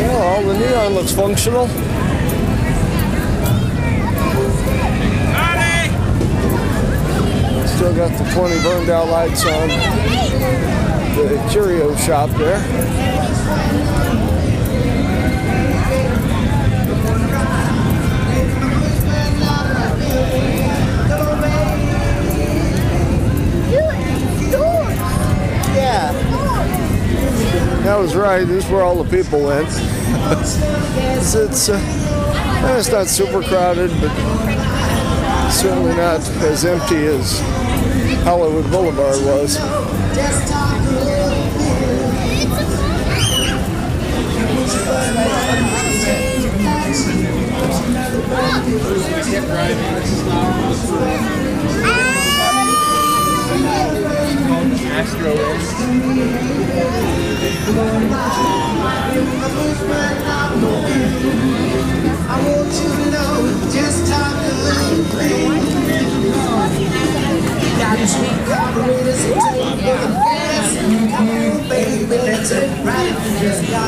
Well, 0.00 0.22
all 0.22 0.42
the 0.42 0.58
neon 0.58 0.94
looks 0.94 1.12
functional. 1.12 1.68
Still 7.66 7.94
got 7.94 8.16
the 8.16 8.24
20 8.32 8.62
burned 8.62 8.88
out 8.88 9.08
lights 9.08 9.44
on 9.44 10.83
the 11.14 11.48
curio 11.50 11.94
shop 11.96 12.28
there. 12.30 12.58
Yeah. 25.74 26.12
That 27.84 27.96
was 27.96 28.16
right. 28.16 28.44
This 28.44 28.64
is 28.64 28.70
where 28.70 28.82
all 28.82 29.02
the 29.02 29.10
people 29.16 29.44
went. 29.44 29.68
it's 29.68 31.34
it's, 31.34 31.68
uh, 31.68 31.80
it's 32.76 32.90
not 32.90 33.06
super 33.06 33.42
crowded, 33.42 33.90
but 34.00 34.10
certainly 35.50 35.94
not 35.94 36.20
as 36.42 36.64
empty 36.64 37.06
as 37.06 37.40
Hollywood 38.24 38.68
Boulevard 38.70 39.16
was. 39.24 39.58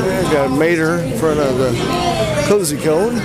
I 0.09 0.29
got 0.31 0.45
a 0.47 0.49
mater 0.49 0.99
in 0.99 1.17
front 1.17 1.39
of 1.39 1.57
the 1.57 1.71
cozy 2.47 2.77
cone. 2.77 3.15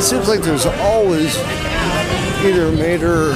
It 0.00 0.04
seems 0.04 0.28
like 0.28 0.40
there's 0.40 0.64
always 0.64 1.36
either 2.42 2.72
Mater 2.72 3.32
or 3.32 3.34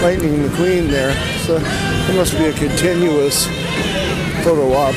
Lightning 0.00 0.40
McQueen 0.40 0.88
there. 0.88 1.14
So 1.40 1.56
it 1.58 2.16
must 2.16 2.32
be 2.38 2.46
a 2.46 2.52
continuous 2.54 3.44
photo 4.42 4.72
op. 4.72 4.94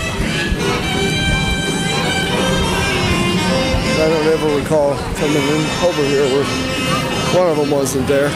I 3.99 4.07
don't 4.07 4.27
ever 4.27 4.55
recall 4.57 4.95
coming 5.15 5.35
in 5.35 5.65
over 5.83 6.03
here 6.03 6.23
where 6.31 6.45
one 7.35 7.49
of 7.49 7.57
them 7.57 7.69
wasn't 7.69 8.07
there. 8.07 8.29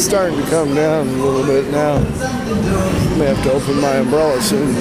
It's 0.00 0.08
starting 0.08 0.38
to 0.40 0.46
come 0.48 0.74
down 0.74 1.06
a 1.06 1.10
little 1.10 1.44
bit 1.44 1.70
now. 1.70 1.96
I 1.96 3.16
may 3.18 3.26
have 3.26 3.42
to 3.42 3.52
open 3.52 3.78
my 3.82 3.96
umbrella 3.96 4.40
soon. 4.40 4.74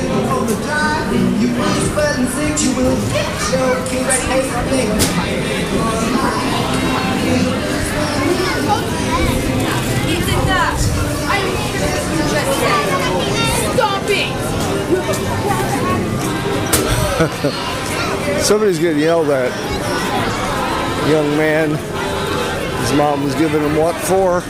Somebody's 18.41 18.79
getting 18.79 18.99
yelled 18.99 19.29
at. 19.29 19.51
Young 21.09 21.35
man 21.35 21.71
His 22.81 22.93
mom 22.93 23.25
was 23.25 23.35
giving 23.35 23.61
him 23.61 23.75
what 23.75 23.95
for, 23.95 24.41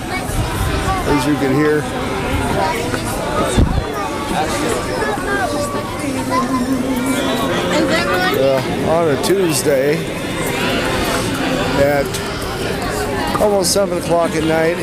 as 1.12 1.26
you 1.26 1.36
can 1.36 1.54
hear. 1.56 1.82
Uh, 8.42 8.62
on 8.90 9.10
a 9.10 9.24
Tuesday 9.24 9.98
at 11.82 12.06
almost 13.42 13.74
7 13.74 13.98
o'clock 13.98 14.32
at 14.32 14.44
night, 14.44 14.78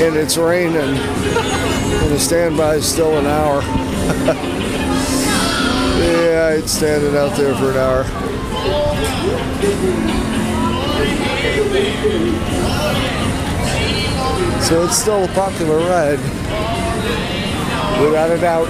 and 0.00 0.16
it's 0.16 0.36
raining, 0.36 0.76
and 0.76 2.10
the 2.10 2.18
standby 2.18 2.76
is 2.76 2.90
still 2.90 3.18
an 3.18 3.26
hour. 3.26 3.62
yeah, 6.00 6.54
I'd 6.54 6.68
standing 6.68 7.16
out 7.16 7.36
there 7.36 7.54
for 7.56 7.70
an 7.72 7.76
hour. 7.76 8.04
So 14.70 14.84
it's 14.84 14.96
still 14.96 15.24
a 15.24 15.28
popular 15.28 15.78
ride, 15.78 16.20
without 18.00 18.30
a 18.30 18.38
doubt. 18.38 18.68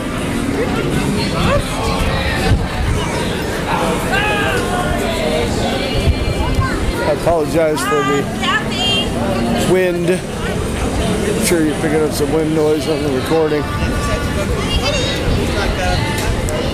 I 7.07 7.13
apologize 7.21 7.81
for 7.81 8.03
the 8.09 8.23
wind. 9.71 10.09
I'm 10.09 11.45
sure 11.45 11.67
you're 11.67 11.79
picking 11.83 12.01
up 12.01 12.13
some 12.13 12.33
wind 12.33 12.55
noise 12.55 12.89
on 12.89 13.03
the 13.03 13.11
recording. 13.21 13.63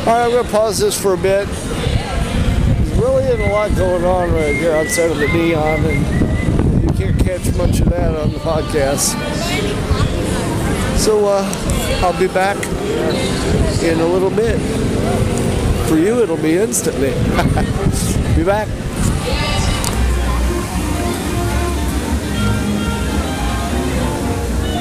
All 0.06 0.14
right, 0.14 0.22
I'm 0.22 0.30
going 0.30 0.44
to 0.44 0.50
pause 0.52 0.78
this 0.78 0.96
for 0.96 1.14
a 1.14 1.18
bit. 1.18 1.48
There's 1.48 2.92
really 2.92 3.24
isn't 3.24 3.40
a 3.40 3.52
lot 3.52 3.74
going 3.74 4.04
on 4.04 4.32
right 4.32 4.54
here 4.54 4.70
outside 4.76 5.10
of 5.10 5.18
the 5.18 5.26
neon, 5.26 5.84
and 5.84 6.25
catch 7.38 7.54
much 7.56 7.80
of 7.80 7.90
that 7.90 8.16
on 8.16 8.32
the 8.32 8.38
podcast. 8.38 9.12
So 10.96 11.26
uh, 11.26 11.44
I'll 12.02 12.18
be 12.18 12.28
back 12.28 12.56
in 13.82 14.00
a 14.00 14.06
little 14.06 14.30
bit. 14.30 14.58
For 15.88 15.96
you, 15.96 16.22
it'll 16.22 16.38
be 16.38 16.56
instantly. 16.56 17.10
be 18.36 18.44
back. 18.44 18.68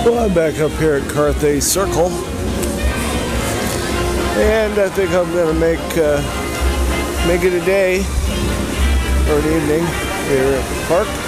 Well, 0.05 0.25
I'm 0.25 0.33
back 0.33 0.59
up 0.59 0.71
here 0.73 0.95
at 0.95 1.03
Carthay 1.03 1.61
Circle, 1.61 2.09
and 4.39 4.79
I 4.79 4.87
think 4.89 5.11
I'm 5.11 5.31
going 5.33 5.53
to 5.53 5.59
make 5.59 5.79
uh, 5.97 6.21
make 7.27 7.43
it 7.43 7.53
a 7.53 7.65
day 7.65 7.99
or 9.27 9.39
an 9.39 9.45
evening 9.45 9.85
here 10.29 10.53
at 10.53 10.69
the 10.69 10.85
park. 10.87 11.24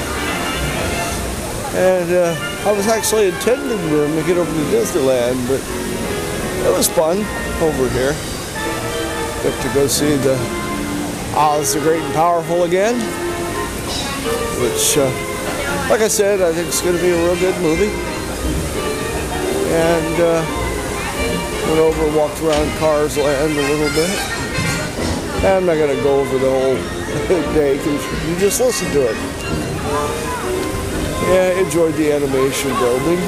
And 1.78 2.11
uh, 2.11 2.36
I 2.65 2.71
was 2.71 2.88
actually 2.88 3.28
intending 3.28 3.78
to 3.78 4.07
make 4.15 4.28
it 4.28 4.36
over 4.36 4.51
to 4.51 4.65
Disneyland, 4.73 5.47
but 5.47 5.61
it 6.65 6.75
was 6.75 6.89
fun 6.89 7.19
over 7.61 7.88
here. 7.89 8.13
Got 9.43 9.61
to 9.61 9.73
go 9.75 9.86
see 9.86 10.15
the 10.15 10.34
Oz 11.36 11.75
the 11.75 11.80
Great 11.80 12.01
and 12.01 12.13
Powerful 12.15 12.63
again, 12.63 12.95
which, 14.59 14.97
uh, 14.97 15.05
like 15.88 16.01
I 16.01 16.07
said, 16.07 16.41
I 16.41 16.51
think 16.51 16.67
it's 16.67 16.82
going 16.82 16.95
to 16.95 17.01
be 17.01 17.11
a 17.11 17.23
real 17.23 17.39
good 17.39 17.61
movie 17.61 17.93
and 19.69 20.21
uh, 20.21 20.41
went 21.67 21.80
over 21.80 22.05
and 22.07 22.15
walked 22.15 22.41
around 22.41 22.80
Cars 22.80 23.17
Land 23.17 23.51
a 23.51 23.55
little 23.55 23.93
bit. 23.93 24.09
I'm 25.45 25.67
not 25.67 25.75
going 25.75 25.95
to 25.95 26.01
go 26.01 26.21
over 26.21 26.39
the 26.39 26.49
whole 26.49 27.53
day 27.53 27.78
because 27.78 28.28
you 28.28 28.36
just 28.39 28.59
listen 28.59 28.89
to 28.93 29.11
it. 29.11 30.26
Yeah, 31.28 31.59
enjoyed 31.59 31.93
the 31.95 32.13
animation 32.13 32.69
building. 32.75 33.19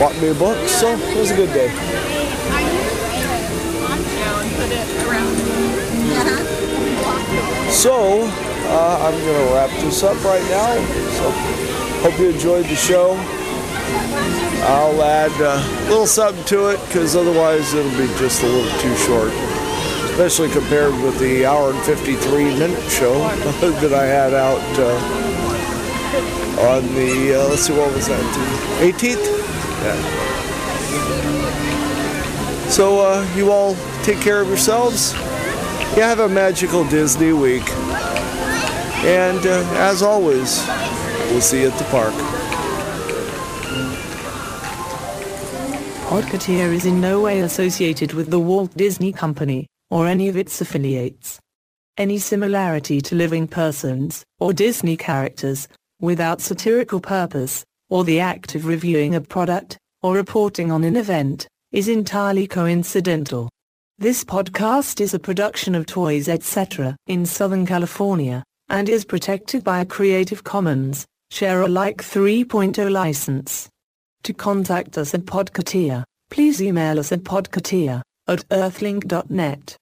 Bought 0.00 0.20
me 0.20 0.28
a 0.28 0.34
book, 0.34 0.58
so 0.68 0.88
it 0.88 1.16
was 1.16 1.30
a 1.30 1.36
good 1.36 1.52
day. 1.54 1.70
So, 7.70 8.24
uh, 8.24 8.98
I'm 9.00 9.18
going 9.20 9.46
to 9.46 9.54
wrap 9.54 9.70
this 9.80 10.02
up 10.02 10.22
right 10.24 10.42
now. 10.50 10.74
So, 11.14 11.30
hope 12.02 12.18
you 12.18 12.30
enjoyed 12.30 12.64
the 12.64 12.74
show. 12.74 13.12
I'll 14.66 15.00
add 15.04 15.30
a 15.40 15.88
little 15.88 16.06
something 16.06 16.44
to 16.46 16.70
it 16.70 16.80
because 16.88 17.14
otherwise 17.14 17.74
it'll 17.74 17.90
be 17.92 18.08
just 18.18 18.42
a 18.42 18.46
little 18.46 18.80
too 18.80 18.96
short, 18.96 19.30
especially 20.10 20.50
compared 20.50 20.94
with 21.00 21.16
the 21.20 21.46
hour 21.46 21.72
and 21.72 21.82
53 21.84 22.58
minute 22.58 22.90
show 22.90 23.14
that 23.60 23.92
I 23.92 24.04
had 24.04 24.34
out 24.34 24.58
uh, 24.80 25.25
on 26.58 26.82
the, 26.94 27.34
uh, 27.34 27.48
let's 27.48 27.62
see, 27.62 27.72
what 27.72 27.92
was 27.94 28.08
that, 28.08 28.20
the 28.80 28.92
18th? 28.92 29.26
Yeah. 29.82 30.26
So 32.70 33.00
uh, 33.00 33.26
you 33.36 33.52
all 33.52 33.76
take 34.02 34.20
care 34.20 34.40
of 34.40 34.48
yourselves. 34.48 35.12
You 35.94 36.02
have 36.02 36.18
a 36.18 36.28
magical 36.28 36.84
Disney 36.84 37.32
week. 37.32 37.68
And 39.04 39.38
uh, 39.46 39.64
as 39.76 40.02
always, 40.02 40.66
we'll 41.30 41.40
see 41.40 41.62
you 41.62 41.68
at 41.68 41.78
the 41.78 41.84
park. 41.84 42.12
Podcateer 46.08 46.72
is 46.72 46.86
in 46.86 47.00
no 47.00 47.20
way 47.20 47.40
associated 47.40 48.12
with 48.14 48.30
the 48.30 48.40
Walt 48.40 48.76
Disney 48.76 49.12
Company, 49.12 49.66
or 49.90 50.06
any 50.06 50.28
of 50.28 50.36
its 50.36 50.60
affiliates. 50.60 51.38
Any 51.96 52.18
similarity 52.18 53.00
to 53.02 53.14
living 53.14 53.46
persons, 53.48 54.24
or 54.38 54.52
Disney 54.52 54.96
characters, 54.96 55.68
without 56.00 56.40
satirical 56.40 57.00
purpose, 57.00 57.64
or 57.88 58.04
the 58.04 58.20
act 58.20 58.54
of 58.54 58.66
reviewing 58.66 59.14
a 59.14 59.20
product, 59.20 59.78
or 60.02 60.14
reporting 60.14 60.70
on 60.70 60.84
an 60.84 60.96
event, 60.96 61.48
is 61.72 61.88
entirely 61.88 62.46
coincidental. 62.46 63.48
This 63.98 64.24
podcast 64.24 65.00
is 65.00 65.14
a 65.14 65.18
production 65.18 65.74
of 65.74 65.86
Toys 65.86 66.28
Etc. 66.28 66.96
in 67.06 67.24
Southern 67.24 67.64
California, 67.64 68.44
and 68.68 68.88
is 68.88 69.04
protected 69.04 69.64
by 69.64 69.80
a 69.80 69.86
Creative 69.86 70.42
Commons, 70.44 71.06
Share 71.30 71.62
Alike 71.62 72.02
3.0 72.02 72.90
license. 72.90 73.68
To 74.24 74.34
contact 74.34 74.98
us 74.98 75.14
at 75.14 75.22
Podcateer, 75.22 76.04
please 76.30 76.60
email 76.60 76.98
us 76.98 77.12
at 77.12 77.20
podcateer 77.20 78.02
at 78.28 78.46
earthlink.net. 78.48 79.76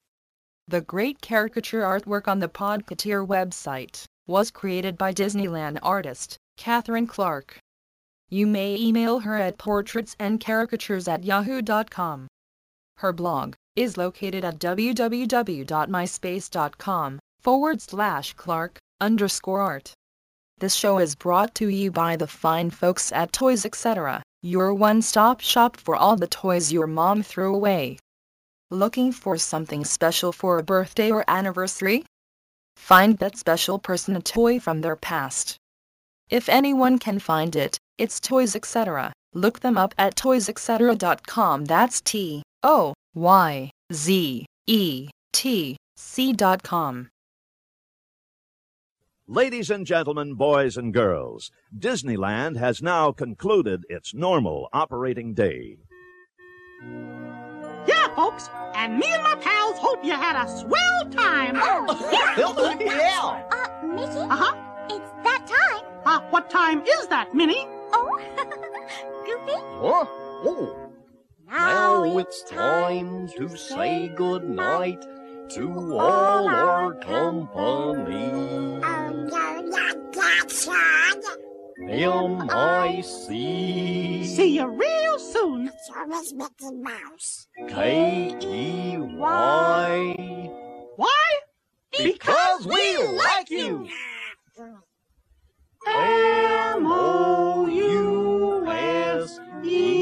The 0.68 0.80
great 0.80 1.20
caricature 1.20 1.82
artwork 1.82 2.28
on 2.28 2.38
the 2.38 2.48
Podcateer 2.48 3.26
website 3.26 4.04
was 4.26 4.50
created 4.50 4.96
by 4.96 5.12
Disneyland 5.12 5.78
artist 5.82 6.38
Catherine 6.56 7.06
Clark. 7.06 7.58
You 8.30 8.46
may 8.46 8.74
email 8.76 9.18
her 9.20 9.36
at 9.36 9.58
portraitsandcaricatures 9.58 11.06
at 11.06 11.24
yahoo.com. 11.24 12.26
Her 12.98 13.12
blog 13.12 13.54
is 13.76 13.96
located 13.96 14.44
at 14.44 14.58
www.myspace.com 14.58 17.18
forward 17.40 17.80
slash 17.80 18.34
Clark 18.34 18.78
underscore 19.00 19.60
art. 19.60 19.92
This 20.58 20.74
show 20.74 20.98
is 20.98 21.16
brought 21.16 21.54
to 21.56 21.66
you 21.68 21.90
by 21.90 22.14
the 22.16 22.28
fine 22.28 22.70
folks 22.70 23.12
at 23.12 23.32
Toys 23.32 23.66
Etc., 23.66 24.22
your 24.42 24.72
one-stop 24.72 25.40
shop 25.40 25.76
for 25.76 25.96
all 25.96 26.16
the 26.16 26.28
toys 26.28 26.72
your 26.72 26.86
mom 26.86 27.22
threw 27.22 27.54
away. 27.54 27.98
Looking 28.70 29.12
for 29.12 29.36
something 29.36 29.84
special 29.84 30.32
for 30.32 30.58
a 30.58 30.62
birthday 30.62 31.10
or 31.10 31.24
anniversary? 31.28 32.06
Find 32.76 33.18
that 33.18 33.36
special 33.36 33.78
person 33.78 34.16
a 34.16 34.20
toy 34.20 34.60
from 34.60 34.80
their 34.80 34.96
past. 34.96 35.56
If 36.30 36.48
anyone 36.48 36.98
can 36.98 37.18
find 37.18 37.54
it, 37.54 37.78
it's 37.98 38.20
Toys 38.20 38.56
Etc. 38.56 39.12
Look 39.34 39.60
them 39.60 39.76
up 39.76 39.94
at 39.98 40.16
toyzetc.com. 40.16 41.64
That's 41.64 42.00
T 42.00 42.42
O 42.62 42.94
Y 43.14 43.70
Z 43.92 44.46
E 44.66 45.10
T 45.32 45.76
C.com. 45.96 47.08
Ladies 49.26 49.70
and 49.70 49.86
gentlemen, 49.86 50.34
boys 50.34 50.76
and 50.76 50.92
girls, 50.92 51.50
Disneyland 51.76 52.58
has 52.58 52.82
now 52.82 53.10
concluded 53.10 53.84
its 53.88 54.12
normal 54.12 54.68
operating 54.72 55.32
day. 55.32 55.78
Yeah, 58.14 58.22
folks, 58.22 58.48
and 58.74 58.98
me 58.98 59.06
and 59.12 59.22
my 59.22 59.34
pals 59.36 59.78
hope 59.78 60.04
you 60.04 60.12
had 60.12 60.36
a 60.36 60.48
swell 60.48 61.10
time. 61.10 61.56
Oh, 61.56 61.86
yeah. 62.12 62.34
Uh, 63.50 63.86
Mickey? 63.86 64.18
Uh-huh. 64.18 64.54
It's 64.90 65.10
that 65.24 65.46
time. 65.46 65.84
Uh, 66.04 66.20
what 66.30 66.50
time 66.50 66.82
is 66.82 67.06
that, 67.08 67.34
Minnie? 67.34 67.66
Oh, 67.92 68.18
Goofy? 69.26 69.58
Huh? 69.80 70.04
Oh, 70.46 70.90
Now 71.46 72.04
now 72.04 72.18
it's 72.18 72.42
time 72.44 73.28
to 73.36 73.56
say 73.56 74.08
good 74.08 74.48
night 74.48 75.02
to 75.50 75.98
all 75.98 76.48
our 76.48 76.94
company 76.94 78.54
film 81.76 82.48
I 82.50 83.00
see. 83.02 84.24
See 84.26 84.56
you 84.56 84.66
real 84.66 85.18
soon. 85.18 85.68
It's 85.68 85.90
always 85.96 86.32
Mickey 86.34 86.72
Mouse. 86.72 87.48
K 87.68 88.36
E 88.40 88.96
Y. 88.98 90.50
Why? 90.96 91.38
Because, 91.92 92.66
because 92.66 92.66
we, 92.66 93.06
like 93.16 93.50
you. 93.50 93.88
M 95.86 96.86
O 96.86 97.66
U 97.66 98.66
S 98.70 99.40
E. 99.64 99.93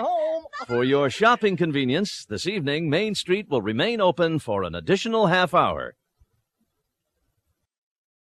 home. 0.00 0.44
For 0.66 0.84
your 0.84 1.10
shopping 1.10 1.56
convenience, 1.56 2.24
this 2.24 2.46
evening, 2.46 2.90
Main 2.90 3.14
Street 3.14 3.48
will 3.48 3.62
remain 3.62 4.00
open 4.00 4.38
for 4.38 4.64
an 4.64 4.74
additional 4.74 5.28
half 5.28 5.54
hour. 5.54 5.94